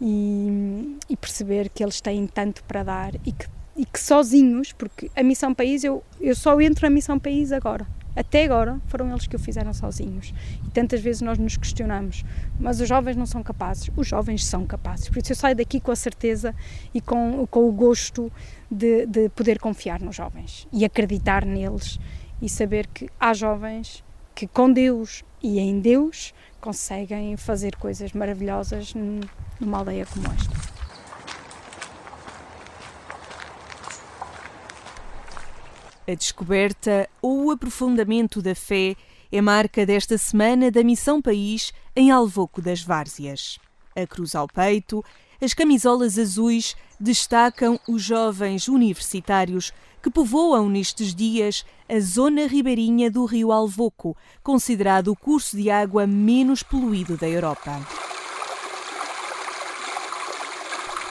e, 0.00 0.98
e, 1.08 1.16
perceber 1.16 1.68
que 1.68 1.82
eles 1.82 2.00
têm 2.00 2.26
tanto 2.26 2.64
para 2.64 2.82
dar 2.82 3.14
e 3.16 3.32
que, 3.32 3.46
e 3.76 3.84
que 3.84 4.00
sozinhos, 4.00 4.72
porque 4.72 5.10
a 5.14 5.22
Missão 5.22 5.54
País, 5.54 5.84
eu, 5.84 6.02
eu 6.20 6.34
só 6.34 6.60
entro 6.60 6.86
na 6.86 6.90
Missão 6.90 7.18
País 7.18 7.52
agora. 7.52 7.86
Até 8.16 8.44
agora 8.44 8.80
foram 8.86 9.08
eles 9.10 9.26
que 9.26 9.36
o 9.36 9.38
fizeram 9.38 9.72
sozinhos. 9.72 10.34
E 10.66 10.70
tantas 10.70 11.00
vezes 11.00 11.22
nós 11.22 11.38
nos 11.38 11.56
questionamos, 11.56 12.24
mas 12.58 12.80
os 12.80 12.88
jovens 12.88 13.16
não 13.16 13.26
são 13.26 13.42
capazes. 13.42 13.90
Os 13.96 14.06
jovens 14.06 14.44
são 14.44 14.66
capazes. 14.66 15.08
Por 15.08 15.18
isso 15.18 15.32
eu 15.32 15.36
saio 15.36 15.54
daqui 15.54 15.80
com 15.80 15.92
a 15.92 15.96
certeza 15.96 16.54
e 16.92 17.00
com, 17.00 17.46
com 17.46 17.68
o 17.68 17.72
gosto 17.72 18.30
de, 18.70 19.06
de 19.06 19.28
poder 19.28 19.58
confiar 19.60 20.00
nos 20.00 20.16
jovens 20.16 20.66
e 20.72 20.84
acreditar 20.84 21.44
neles 21.44 22.00
e 22.42 22.48
saber 22.48 22.86
que 22.88 23.08
há 23.18 23.32
jovens 23.32 24.02
que 24.34 24.46
com 24.46 24.72
Deus 24.72 25.22
e 25.42 25.58
em 25.58 25.80
Deus 25.80 26.34
conseguem 26.60 27.36
fazer 27.36 27.76
coisas 27.76 28.12
maravilhosas 28.12 28.94
numa 29.58 29.78
aldeia 29.78 30.06
como 30.06 30.26
esta. 30.26 30.80
A 36.06 36.14
descoberta 36.14 37.08
ou 37.22 37.46
o 37.46 37.50
aprofundamento 37.50 38.42
da 38.42 38.54
fé 38.54 38.96
é 39.30 39.40
marca 39.40 39.86
desta 39.86 40.18
semana 40.18 40.70
da 40.70 40.82
Missão 40.82 41.22
País 41.22 41.72
em 41.94 42.10
Alvoco 42.10 42.60
das 42.60 42.82
Várzeas. 42.82 43.58
A 43.94 44.06
cruz 44.06 44.34
ao 44.34 44.48
peito, 44.48 45.04
as 45.40 45.54
camisolas 45.54 46.18
azuis 46.18 46.74
destacam 47.00 47.80
os 47.88 48.02
jovens 48.02 48.68
universitários 48.68 49.72
que 50.02 50.10
povoam 50.10 50.68
nestes 50.68 51.14
dias 51.14 51.64
a 51.88 51.98
zona 51.98 52.46
ribeirinha 52.46 53.10
do 53.10 53.24
rio 53.24 53.50
Alvoco, 53.50 54.16
considerado 54.42 55.08
o 55.08 55.16
curso 55.16 55.56
de 55.56 55.70
água 55.70 56.06
menos 56.06 56.62
poluído 56.62 57.16
da 57.16 57.28
Europa. 57.28 57.80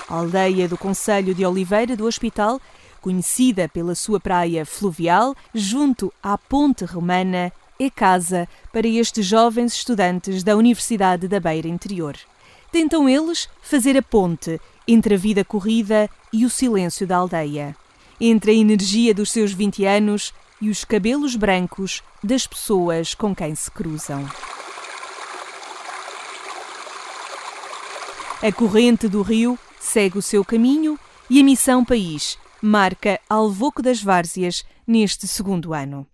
A 0.08 0.16
aldeia 0.16 0.68
do 0.68 0.78
Conselho 0.78 1.36
de 1.36 1.46
Oliveira 1.46 1.96
do 1.96 2.06
Hospital, 2.06 2.60
conhecida 3.02 3.68
pela 3.68 3.94
sua 3.94 4.20
praia 4.20 4.66
fluvial, 4.66 5.36
junto 5.54 6.12
à 6.22 6.38
Ponte 6.38 6.84
Romana, 6.86 7.52
é 7.80 7.90
casa 7.90 8.48
para 8.74 8.88
estes 8.88 9.26
jovens 9.26 9.74
estudantes 9.74 10.44
da 10.44 10.56
Universidade 10.56 11.28
da 11.28 11.40
Beira 11.40 11.68
Interior. 11.68 12.16
Tentam 12.72 13.08
eles 13.08 13.48
fazer 13.62 13.98
a 13.98 14.02
ponte 14.02 14.60
entre 14.92 15.14
a 15.14 15.18
vida 15.20 15.46
corrida 15.46 16.10
e 16.34 16.44
o 16.44 16.50
silêncio 16.50 17.06
da 17.06 17.18
aldeia, 17.18 17.76
entre 18.20 18.52
a 18.52 18.56
energia 18.56 19.14
dos 19.14 19.30
seus 19.30 19.54
20 19.54 19.86
anos 19.86 20.34
e 20.60 20.68
os 20.68 20.84
cabelos 20.84 21.36
brancos 21.36 22.02
das 22.24 22.48
pessoas 22.48 23.14
com 23.14 23.36
quem 23.36 23.54
se 23.54 23.70
cruzam. 23.70 24.28
A 28.42 28.52
corrente 28.52 29.08
do 29.08 29.22
rio 29.22 29.60
segue 29.80 30.18
o 30.18 30.24
seu 30.24 30.44
caminho 30.44 30.98
e 31.30 31.40
a 31.40 31.44
Missão 31.44 31.86
País 31.86 32.36
marca 32.60 33.20
Alvoco 33.30 33.84
das 33.84 34.02
Várzeas 34.02 34.66
neste 34.88 35.28
segundo 35.28 35.72
ano. 35.72 36.08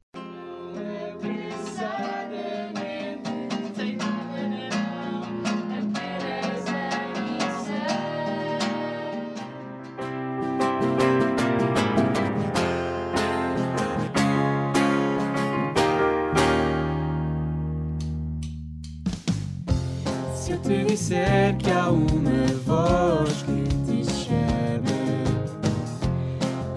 Te 20.66 20.84
disser 20.84 21.56
que 21.58 21.70
há 21.70 21.92
uma 21.92 22.48
voz 22.66 23.44
que 23.44 23.64
te 23.86 24.04
chama, 24.04 24.98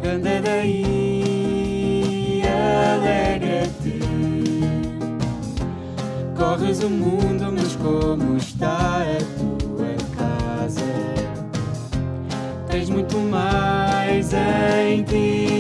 anda 0.05 0.43
daí, 0.43 1.23
alegra-te. 2.45 4.01
Corres 6.37 6.83
o 6.83 6.91
mundo, 6.91 7.51
mas 7.51 7.77
como 7.77 8.37
está 8.37 9.01
a 9.01 9.19
tua 9.39 9.97
casa? 10.19 10.85
Tens 12.71 12.91
muito 12.91 13.17
mais 13.17 14.35
em 14.35 15.03
ti. 15.05 15.58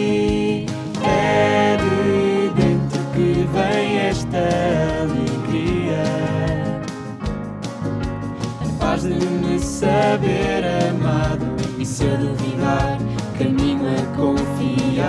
Capaz 8.98 9.02
de 9.02 9.14
me 9.14 9.58
saber 9.60 10.64
amado 10.90 11.46
e 11.78 11.86
se 11.86 12.04
eu 12.04 12.16
duvidar, 12.16 12.98
caminho 13.38 13.86
a 13.86 14.02
confiar. 14.16 15.04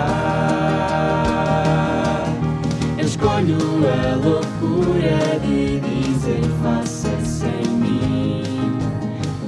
Eu 2.98 3.06
escolho 3.06 3.58
a 3.88 4.14
loucura 4.16 5.40
de 5.40 5.80
dizer 5.80 6.42
faça-se 6.62 7.46
em 7.46 7.66
mim. 7.68 8.78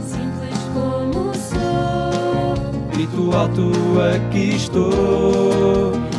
Simples 0.04 0.58
como 0.74 1.32
sou, 1.34 2.54
Grito 2.92 3.36
alto, 3.36 3.70
aqui 4.00 4.56
estou. 4.56 6.11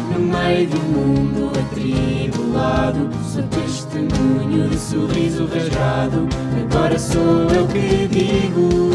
Meio 0.45 0.67
do 0.67 0.79
mundo 0.81 1.51
atribulado, 1.57 3.09
sou 3.31 3.43
testemunho 3.43 4.67
de 4.67 4.77
sorriso 4.77 5.45
rasgado. 5.45 6.27
Agora 6.69 6.99
sou 6.99 7.49
eu 7.49 7.65
que 7.67 8.09
digo: 8.09 8.91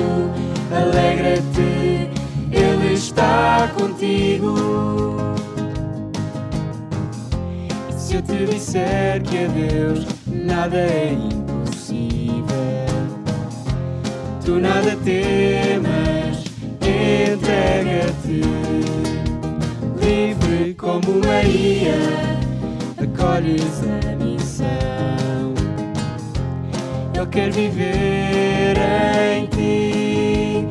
alegra-te, 0.71 2.11
Ele 2.53 2.93
está 2.93 3.71
contigo. 3.79 4.55
E 7.89 7.93
se 7.99 8.17
eu 8.17 8.23
te 8.23 8.45
disser 8.45 9.23
que 9.23 9.45
a 9.45 9.49
Deus 9.49 10.07
nada 10.27 10.77
é 10.77 11.15
impossível, 11.15 12.45
tu 14.45 14.61
nada 14.61 14.95
temas, 15.03 16.45
entrega-te 16.83 18.43
livre 20.09 20.75
como 20.75 21.21
Maria, 21.27 21.95
acolhes 22.97 23.83
a 23.85 24.17
missão. 24.17 25.55
Eu 27.15 27.27
quero 27.27 27.53
viver 27.53 28.79
em 29.37 29.47
ti, 29.49 30.67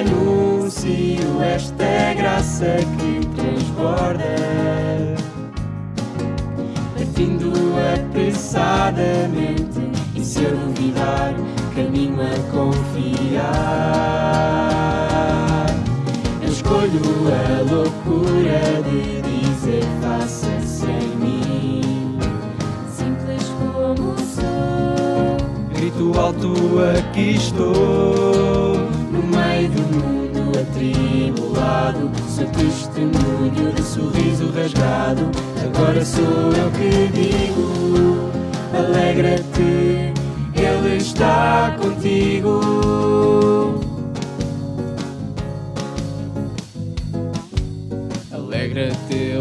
anuncio 0.00 1.42
esta 1.42 2.14
graça 2.16 2.78
que 2.96 3.26
transborda, 3.36 4.36
partindo 6.96 7.52
apressadamente 7.94 9.80
e 10.14 10.24
se 10.24 10.44
eu 10.44 10.56
duvidar, 10.56 11.34
caminho 11.74 12.22
a 12.22 12.38
confiar. 12.50 13.84
Escolho 16.64 17.28
a 17.28 17.60
loucura 17.70 18.82
de 18.88 19.20
dizer 19.20 19.84
faça-se 20.00 20.86
em 20.86 21.16
mim. 21.16 22.18
Simples 22.88 23.52
como 23.58 24.16
sou. 24.18 25.36
Grito 25.74 26.18
alto, 26.18 26.54
aqui 26.98 27.36
estou. 27.36 28.78
No 29.12 29.22
meio 29.22 29.68
do 29.68 29.82
mundo 29.94 30.58
atribulado, 30.58 32.10
sou 32.30 32.46
testemunho 32.46 33.72
de 33.74 33.82
sorriso 33.82 34.50
rasgado. 34.50 35.30
Agora 35.62 36.02
sou 36.02 36.24
eu 36.24 36.70
que 36.70 37.08
digo: 37.12 38.30
Alegra-te, 38.72 40.14
Ele 40.54 40.96
está 40.96 41.76
contigo. 41.78 43.53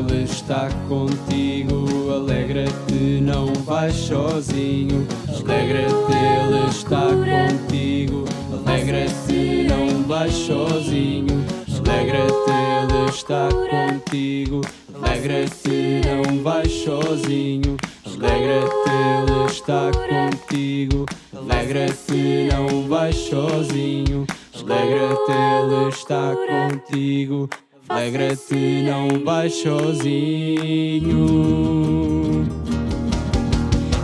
Ele 0.10 0.24
está 0.24 0.70
contigo. 0.90 1.86
Alegra-te, 2.12 3.22
não 3.22 3.54
vais 3.54 3.96
sozinho. 3.96 5.08
Alegra-te, 5.30 6.14
Ele 6.14 6.70
está 6.70 7.08
contigo. 7.08 8.26
Alegra-te, 8.52 9.68
não 9.70 10.04
vais 10.04 10.34
sozinho. 10.34 11.46
Alegra-te, 11.70 12.52
Ele 12.52 13.10
está 13.10 13.48
contigo. 13.50 14.62
Alegra-te, 14.94 16.02
não 16.06 16.44
vais 16.44 16.72
sozinho. 16.72 17.78
Alegra-te, 18.06 18.90
Ele 18.90 19.46
está 19.50 19.90
contigo. 19.92 21.06
Alegra-te, 21.34 22.50
não 22.52 22.88
vais 22.90 23.16
sozinho. 23.16 24.26
Alegra-te, 24.54 25.32
Ele 25.32 25.90
está 25.90 26.36
contigo. 26.36 27.50
Alegra-te, 27.90 28.84
não 28.84 29.24
vais 29.26 29.54
sozinho. 29.56 31.28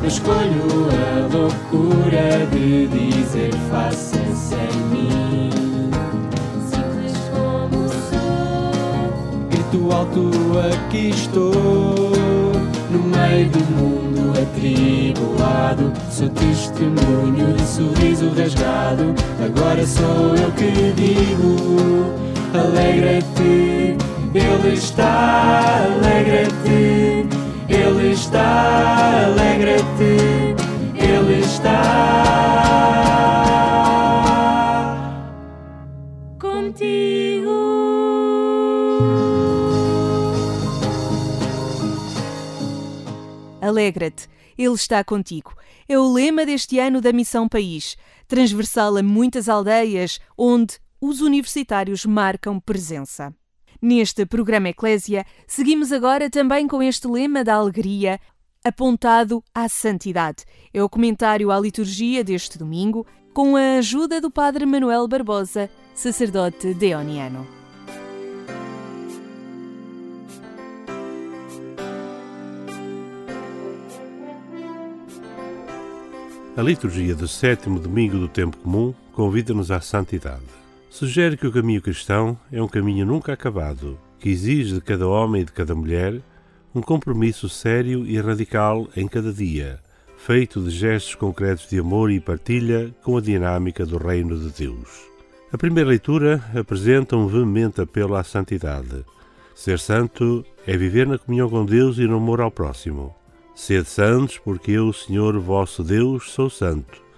Eu 0.01 0.07
escolho 0.07 0.89
a 0.91 1.27
loucura 1.33 2.45
de 2.51 2.87
dizer 2.87 3.51
faça-se 3.71 4.55
em 4.55 4.77
mim. 4.91 5.49
Simples 6.69 7.17
como 7.31 7.87
sou. 7.87 9.47
Grito 9.49 9.91
alto, 9.93 10.29
aqui 10.73 11.09
estou. 11.11 12.11
No 12.91 12.99
meio 12.99 13.49
do 13.49 13.59
mundo 13.75 14.33
atribulado, 14.41 15.93
sou 16.11 16.27
testemunho 16.29 17.53
de 17.53 17.65
sorriso 17.65 18.29
rasgado. 18.31 19.15
Agora 19.43 19.85
sou 19.87 20.35
eu 20.35 20.51
que 20.51 20.91
digo: 20.95 22.28
Alegra-te, 22.53 23.95
Ele 24.33 24.73
está, 24.73 25.83
alegra-te, 25.83 27.27
Ele 27.69 28.11
está, 28.11 29.25
alegra-te, 29.25 30.55
Ele 30.95 31.39
está. 31.41 32.19
Alegra-te, 43.61 44.27
Ele 44.57 44.73
está 44.73 45.03
contigo. 45.03 45.53
É 45.87 45.97
o 45.97 46.11
lema 46.11 46.45
deste 46.45 46.79
ano 46.79 46.99
da 46.99 47.13
Missão 47.13 47.47
País, 47.47 47.95
transversal 48.27 48.97
a 48.97 49.03
muitas 49.03 49.47
aldeias 49.47 50.19
onde 50.35 50.79
os 51.01 51.21
universitários 51.21 52.05
marcam 52.05 52.59
presença. 52.59 53.33
Neste 53.81 54.25
programa 54.25 54.69
Eclésia, 54.69 55.25
seguimos 55.47 55.91
agora 55.91 56.29
também 56.29 56.67
com 56.67 56.83
este 56.83 57.07
lema 57.07 57.43
da 57.43 57.55
alegria, 57.55 58.19
apontado 58.63 59.43
à 59.53 59.69
santidade. 59.69 60.43
É 60.73 60.83
o 60.83 60.89
comentário 60.89 61.49
à 61.49 61.59
liturgia 61.59 62.23
deste 62.23 62.57
domingo, 62.57 63.07
com 63.33 63.55
a 63.55 63.77
ajuda 63.77 64.19
do 64.19 64.29
Padre 64.29 64.65
Manuel 64.65 65.07
Barbosa, 65.07 65.69
sacerdote 65.95 66.73
deoniano. 66.73 67.47
A 76.57 76.61
liturgia 76.61 77.15
do 77.15 77.25
sétimo 77.25 77.79
domingo 77.79 78.17
do 78.17 78.27
tempo 78.27 78.57
comum 78.57 78.93
convida-nos 79.13 79.71
à 79.71 79.79
santidade. 79.79 80.43
Sugere 80.89 81.37
que 81.37 81.45
o 81.45 81.51
caminho 81.51 81.81
cristão 81.81 82.37
é 82.51 82.61
um 82.61 82.67
caminho 82.67 83.05
nunca 83.05 83.31
acabado, 83.31 83.97
que 84.19 84.29
exige 84.29 84.73
de 84.73 84.81
cada 84.81 85.07
homem 85.07 85.43
e 85.43 85.45
de 85.45 85.51
cada 85.51 85.75
mulher 85.75 86.19
um 86.73 86.81
compromisso 86.81 87.47
sério 87.47 88.05
e 88.07 88.19
radical 88.19 88.87
em 88.95 89.07
cada 89.07 89.31
dia, 89.31 89.79
feito 90.17 90.59
de 90.61 90.71
gestos 90.71 91.13
concretos 91.13 91.69
de 91.69 91.79
amor 91.79 92.09
e 92.09 92.19
partilha 92.19 92.93
com 93.03 93.15
a 93.15 93.21
dinâmica 93.21 93.85
do 93.85 93.97
reino 93.97 94.37
de 94.37 94.49
Deus. 94.49 95.07
A 95.53 95.57
primeira 95.57 95.89
leitura 95.89 96.43
apresenta 96.55 97.15
um 97.15 97.27
veemente 97.27 97.79
apelo 97.79 98.15
à 98.15 98.23
santidade. 98.23 99.05
Ser 99.53 99.77
santo 99.77 100.43
é 100.65 100.75
viver 100.75 101.07
na 101.07 101.19
comunhão 101.19 101.49
com 101.49 101.65
Deus 101.65 101.99
e 101.99 102.07
no 102.07 102.17
amor 102.17 102.41
ao 102.41 102.51
próximo. 102.51 103.15
Sede 103.53 103.89
santos, 103.89 104.39
porque 104.39 104.71
eu, 104.71 104.91
Senhor 104.91 105.39
vosso 105.39 105.83
Deus, 105.83 106.31
sou 106.31 106.49
santo. 106.49 107.08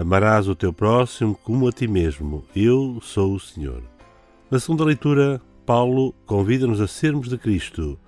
Amarás 0.00 0.48
o 0.48 0.54
teu 0.54 0.72
próximo 0.72 1.38
como 1.44 1.68
a 1.68 1.72
ti 1.72 1.86
mesmo. 1.86 2.42
Eu 2.56 3.00
sou 3.02 3.34
o 3.34 3.38
Senhor. 3.38 3.82
Na 4.50 4.58
segunda 4.58 4.82
leitura, 4.82 5.42
Paulo 5.66 6.14
convida-nos 6.24 6.80
a 6.80 6.86
sermos 6.86 7.28
de 7.28 7.36
Cristo, 7.36 7.98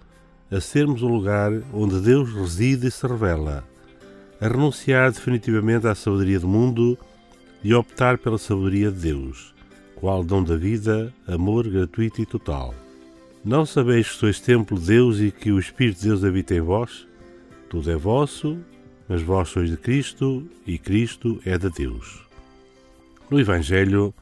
a 0.51 0.59
sermos 0.59 1.03
um 1.03 1.09
lugar 1.09 1.53
onde 1.71 2.01
Deus 2.01 2.33
reside 2.33 2.87
e 2.87 2.91
se 2.91 3.07
revela, 3.07 3.63
a 4.41 4.49
renunciar 4.49 5.13
definitivamente 5.13 5.87
à 5.87 5.95
sabedoria 5.95 6.41
do 6.41 6.49
mundo 6.49 6.97
e 7.63 7.75
optar 7.75 8.17
pela 8.17 8.39
sabedoria 8.39 8.91
de 8.91 8.99
Deus, 8.99 9.55
qual 9.95 10.25
dom 10.25 10.43
da 10.43 10.57
vida, 10.57 11.13
amor 11.29 11.69
gratuito 11.69 12.23
e 12.23 12.25
total. 12.25 12.75
Não 13.45 13.67
sabeis 13.67 14.09
que 14.09 14.17
sois 14.17 14.41
templo 14.41 14.79
de 14.79 14.87
Deus 14.87 15.21
e 15.21 15.31
que 15.31 15.53
o 15.53 15.59
Espírito 15.59 16.01
de 16.01 16.09
Deus 16.09 16.25
habita 16.25 16.55
em 16.55 16.63
vós? 16.63 17.07
Tudo 17.69 17.91
é 17.91 17.97
vosso, 17.97 18.57
mas 19.13 19.21
vós 19.21 19.51
sois 19.51 19.69
de 19.69 19.77
Cristo 19.77 20.43
e 20.67 20.79
Cristo 20.79 21.39
é 21.45 21.59
de 21.59 21.69
Deus. 21.69 22.23
No 23.29 23.39
Evangelho, 23.39 24.15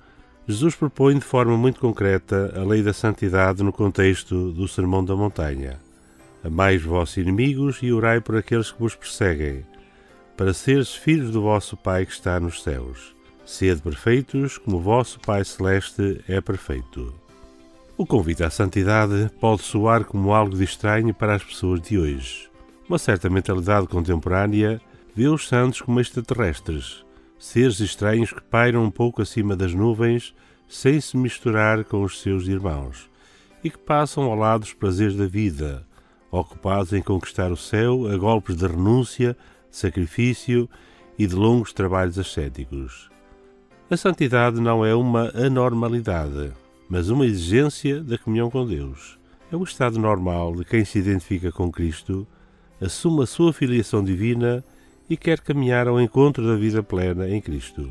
Jesus 0.48 0.74
propõe 0.74 1.14
de 1.14 1.24
forma 1.24 1.56
muito 1.56 1.78
concreta 1.78 2.52
a 2.56 2.64
lei 2.64 2.82
da 2.82 2.92
santidade 2.92 3.62
no 3.62 3.72
contexto 3.72 4.50
do 4.50 4.66
Sermão 4.66 5.04
da 5.04 5.14
Montanha. 5.14 5.78
Amai 6.42 6.74
os 6.74 6.82
vossos 6.82 7.18
inimigos 7.18 7.78
e 7.82 7.92
orai 7.92 8.20
por 8.20 8.36
aqueles 8.36 8.72
que 8.72 8.80
vos 8.80 8.96
perseguem, 8.96 9.64
para 10.36 10.52
seres 10.52 10.92
filhos 10.92 11.30
do 11.30 11.40
vosso 11.40 11.76
Pai 11.76 12.04
que 12.04 12.12
está 12.12 12.40
nos 12.40 12.60
céus. 12.60 13.14
Sede 13.46 13.80
perfeitos, 13.80 14.58
como 14.58 14.78
o 14.78 14.80
vosso 14.80 15.20
Pai 15.20 15.44
Celeste 15.44 16.20
é 16.26 16.40
perfeito. 16.40 17.14
O 17.96 18.04
convite 18.04 18.42
à 18.42 18.50
santidade 18.50 19.30
pode 19.40 19.62
soar 19.62 20.04
como 20.04 20.32
algo 20.32 20.56
de 20.56 20.64
estranho 20.64 21.14
para 21.14 21.36
as 21.36 21.44
pessoas 21.44 21.80
de 21.80 21.96
hoje. 21.96 22.49
Uma 22.90 22.98
certa 22.98 23.30
mentalidade 23.30 23.86
contemporânea 23.86 24.80
vê 25.14 25.28
os 25.28 25.46
santos 25.46 25.80
como 25.80 26.00
extraterrestres, 26.00 27.04
seres 27.38 27.78
estranhos 27.78 28.32
que 28.32 28.42
pairam 28.42 28.82
um 28.82 28.90
pouco 28.90 29.22
acima 29.22 29.54
das 29.54 29.72
nuvens 29.72 30.34
sem 30.68 31.00
se 31.00 31.16
misturar 31.16 31.84
com 31.84 32.02
os 32.02 32.20
seus 32.20 32.48
irmãos 32.48 33.08
e 33.62 33.70
que 33.70 33.78
passam 33.78 34.24
ao 34.24 34.34
lado 34.34 34.62
dos 34.62 34.72
prazeres 34.72 35.14
da 35.14 35.28
vida, 35.28 35.86
ocupados 36.32 36.92
em 36.92 37.00
conquistar 37.00 37.52
o 37.52 37.56
céu 37.56 38.08
a 38.12 38.16
golpes 38.16 38.56
de 38.56 38.66
renúncia, 38.66 39.36
sacrifício 39.70 40.68
e 41.16 41.28
de 41.28 41.36
longos 41.36 41.72
trabalhos 41.72 42.18
ascéticos. 42.18 43.08
A 43.88 43.96
santidade 43.96 44.60
não 44.60 44.84
é 44.84 44.96
uma 44.96 45.30
anormalidade, 45.32 46.50
mas 46.88 47.08
uma 47.08 47.24
exigência 47.24 48.02
da 48.02 48.18
comunhão 48.18 48.50
com 48.50 48.66
Deus. 48.66 49.16
É 49.52 49.54
o 49.54 49.62
estado 49.62 49.96
normal 49.96 50.56
de 50.56 50.64
quem 50.64 50.84
se 50.84 50.98
identifica 50.98 51.52
com 51.52 51.70
Cristo 51.70 52.26
assume 52.80 53.22
a 53.22 53.26
sua 53.26 53.52
filiação 53.52 54.02
divina 54.02 54.64
e 55.08 55.16
quer 55.16 55.40
caminhar 55.40 55.88
ao 55.88 56.00
encontro 56.00 56.46
da 56.46 56.54
vida 56.54 56.82
plena 56.82 57.28
em 57.28 57.40
Cristo. 57.40 57.90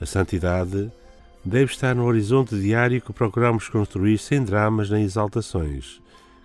A 0.00 0.06
santidade 0.06 0.90
deve 1.44 1.72
estar 1.72 1.94
no 1.94 2.04
horizonte 2.04 2.58
diário 2.58 3.00
que 3.00 3.12
procuramos 3.12 3.68
construir 3.68 4.18
sem 4.18 4.42
dramas 4.42 4.88
nem 4.88 5.04
exaltações, 5.04 6.00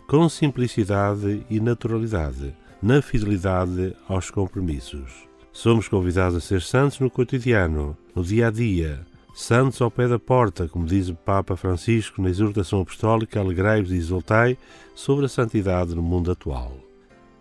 com 0.08 0.28
simplicidade 0.28 1.46
e 1.50 1.60
naturalidade, 1.60 2.54
na 2.82 3.02
fidelidade 3.02 3.96
aos 4.08 4.30
compromissos. 4.30 5.28
Somos 5.52 5.88
convidados 5.88 6.36
a 6.36 6.40
ser 6.40 6.62
santos 6.62 7.00
no 7.00 7.10
cotidiano, 7.10 7.96
no 8.16 8.24
dia 8.24 8.48
a 8.48 8.52
dia, 8.52 9.06
santos 9.34 9.82
ao 9.82 9.92
pé 9.92 10.08
da 10.08 10.20
porta, 10.20 10.68
como 10.68 10.86
diz 10.86 11.10
o 11.10 11.16
Papa 11.16 11.56
Francisco 11.56 12.22
na 12.22 12.30
exortação 12.30 12.82
apostólica 12.82 13.40
Alegrai-vos 13.40 13.92
e 13.92 13.96
exultai 13.96 14.58
sobre 14.96 15.26
a 15.26 15.30
santidade 15.30 15.96
no 15.96 16.02
mundo 16.02 16.32
atual. 16.32 16.89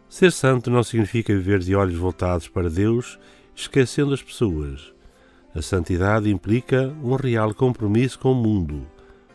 Ser 0.08 0.32
santo 0.32 0.70
não 0.70 0.82
significa 0.82 1.34
viver 1.34 1.58
de 1.60 1.74
olhos 1.74 1.96
voltados 1.96 2.48
para 2.48 2.70
Deus, 2.70 3.18
esquecendo 3.54 4.14
as 4.14 4.22
pessoas. 4.22 4.92
A 5.54 5.60
santidade 5.60 6.30
implica 6.30 6.94
um 7.02 7.14
real 7.14 7.54
compromisso 7.54 8.18
com 8.18 8.32
o 8.32 8.34
mundo. 8.34 8.86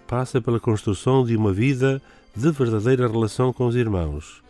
Passa 0.07 0.41
pela 0.41 0.59
construção 0.59 1.23
de 1.23 1.35
uma 1.35 1.53
vida 1.53 2.01
de 2.35 2.51
verdadeira 2.51 3.07
relação 3.07 3.53
com 3.53 3.67
os 3.67 3.75
irmãos. 3.75 4.41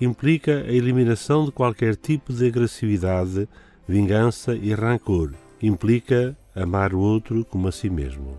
Implica 0.00 0.62
a 0.62 0.72
eliminação 0.72 1.44
de 1.44 1.52
qualquer 1.52 1.94
tipo 1.94 2.32
de 2.32 2.46
agressividade, 2.48 3.48
vingança 3.86 4.54
e 4.54 4.74
rancor. 4.74 5.32
Implica 5.62 6.36
amar 6.56 6.92
o 6.92 6.98
outro 6.98 7.44
como 7.44 7.68
a 7.68 7.72
si 7.72 7.88
mesmo. 7.88 8.36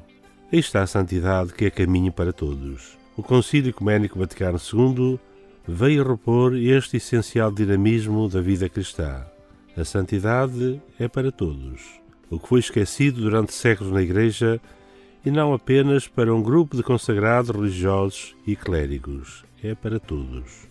Aí 0.51 0.59
está 0.59 0.83
a 0.83 0.88
santidade 0.88 1.53
que 1.53 1.65
é 1.65 1.69
caminho 1.69 2.12
para 2.12 2.33
todos. 2.33 2.97
O 3.15 3.23
Concílio 3.23 3.69
Ecuménico 3.69 4.19
Vaticano 4.19 4.57
II 4.57 5.19
veio 5.67 6.08
repor 6.08 6.56
este 6.56 6.97
essencial 6.97 7.52
dinamismo 7.52 8.28
da 8.28 8.41
vida 8.41 8.67
cristã. 8.67 9.26
A 9.76 9.84
santidade 9.84 10.82
é 10.99 11.08
para 11.08 11.32
todos, 11.32 11.82
o 12.30 12.38
que 12.38 12.47
foi 12.47 12.60
esquecido 12.60 13.21
durante 13.21 13.54
séculos 13.54 13.91
na 13.91 14.02
Igreja 14.02 14.62
e 15.26 15.32
não 15.32 15.54
apenas 15.54 16.08
para 16.08 16.34
um 16.34 16.43
grupo 16.43 16.76
de 16.76 16.84
consagrados 16.84 17.49
religiosos 17.49 18.36
e 18.45 18.56
clérigos, 18.56 19.45
é 19.63 19.73
para 19.73 19.99
todos. 19.99 20.67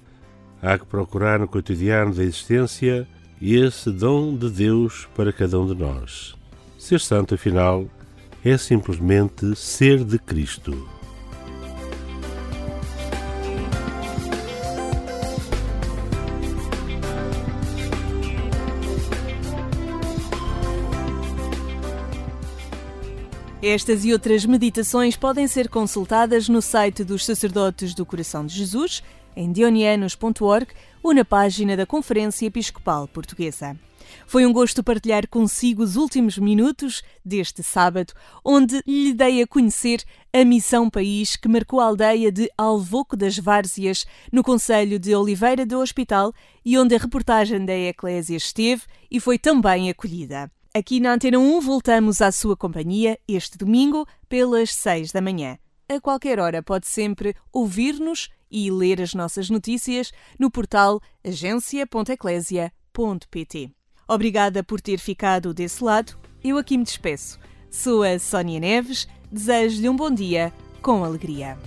Há 0.60 0.78
que 0.78 0.86
procurar 0.86 1.40
no 1.40 1.48
cotidiano 1.48 2.14
da 2.14 2.22
existência 2.22 3.08
esse 3.40 3.90
dom 3.90 4.36
de 4.36 4.48
Deus 4.50 5.08
para 5.16 5.32
cada 5.32 5.58
um 5.58 5.66
de 5.66 5.74
nós. 5.74 6.36
Ser 6.78 7.00
santo, 7.00 7.34
afinal, 7.34 7.88
é 8.44 8.56
simplesmente 8.56 9.56
ser 9.56 10.04
de 10.04 10.18
Cristo. 10.18 11.01
Estas 23.62 24.04
e 24.04 24.12
outras 24.12 24.44
meditações 24.44 25.14
podem 25.14 25.46
ser 25.46 25.68
consultadas 25.68 26.48
no 26.48 26.60
site 26.60 27.04
dos 27.04 27.24
Sacerdotes 27.24 27.94
do 27.94 28.04
Coração 28.04 28.44
de 28.44 28.56
Jesus, 28.56 29.04
em 29.36 29.52
dionianos.org 29.52 30.66
ou 31.00 31.14
na 31.14 31.24
página 31.24 31.76
da 31.76 31.86
Conferência 31.86 32.44
Episcopal 32.44 33.06
Portuguesa. 33.06 33.78
Foi 34.26 34.44
um 34.44 34.52
gosto 34.52 34.82
partilhar 34.82 35.28
consigo 35.28 35.80
os 35.80 35.94
últimos 35.94 36.38
minutos 36.38 37.04
deste 37.24 37.62
sábado, 37.62 38.12
onde 38.44 38.82
lhe 38.84 39.14
dei 39.14 39.40
a 39.42 39.46
conhecer 39.46 40.02
a 40.32 40.44
Missão 40.44 40.90
País 40.90 41.36
que 41.36 41.46
marcou 41.46 41.78
a 41.78 41.84
aldeia 41.84 42.32
de 42.32 42.50
Alvoco 42.58 43.16
das 43.16 43.38
Várzeas, 43.38 44.04
no 44.32 44.42
Conselho 44.42 44.98
de 44.98 45.14
Oliveira 45.14 45.64
do 45.64 45.78
Hospital, 45.78 46.34
e 46.64 46.76
onde 46.76 46.96
a 46.96 46.98
reportagem 46.98 47.64
da 47.64 47.76
Eclésia 47.76 48.36
esteve 48.36 48.82
e 49.08 49.20
foi 49.20 49.38
também 49.38 49.88
acolhida. 49.88 50.50
Aqui 50.74 51.00
na 51.00 51.12
Antena 51.12 51.38
1 51.38 51.60
voltamos 51.60 52.22
à 52.22 52.32
sua 52.32 52.56
companhia 52.56 53.18
este 53.28 53.58
domingo 53.58 54.08
pelas 54.26 54.72
6 54.72 55.12
da 55.12 55.20
manhã. 55.20 55.58
A 55.86 56.00
qualquer 56.00 56.40
hora 56.40 56.62
pode 56.62 56.86
sempre 56.86 57.36
ouvir-nos 57.52 58.30
e 58.50 58.70
ler 58.70 59.02
as 59.02 59.12
nossas 59.12 59.50
notícias 59.50 60.10
no 60.38 60.50
portal 60.50 60.98
agência.eclésia.pt. 61.22 63.70
Obrigada 64.08 64.64
por 64.64 64.80
ter 64.80 64.98
ficado 64.98 65.52
desse 65.52 65.84
lado. 65.84 66.18
Eu 66.42 66.56
aqui 66.56 66.78
me 66.78 66.84
despeço. 66.84 67.38
Sou 67.70 68.02
a 68.02 68.18
Sónia 68.18 68.58
Neves. 68.58 69.06
Desejo-lhe 69.30 69.90
um 69.90 69.96
bom 69.96 70.10
dia 70.10 70.54
com 70.80 71.04
alegria. 71.04 71.58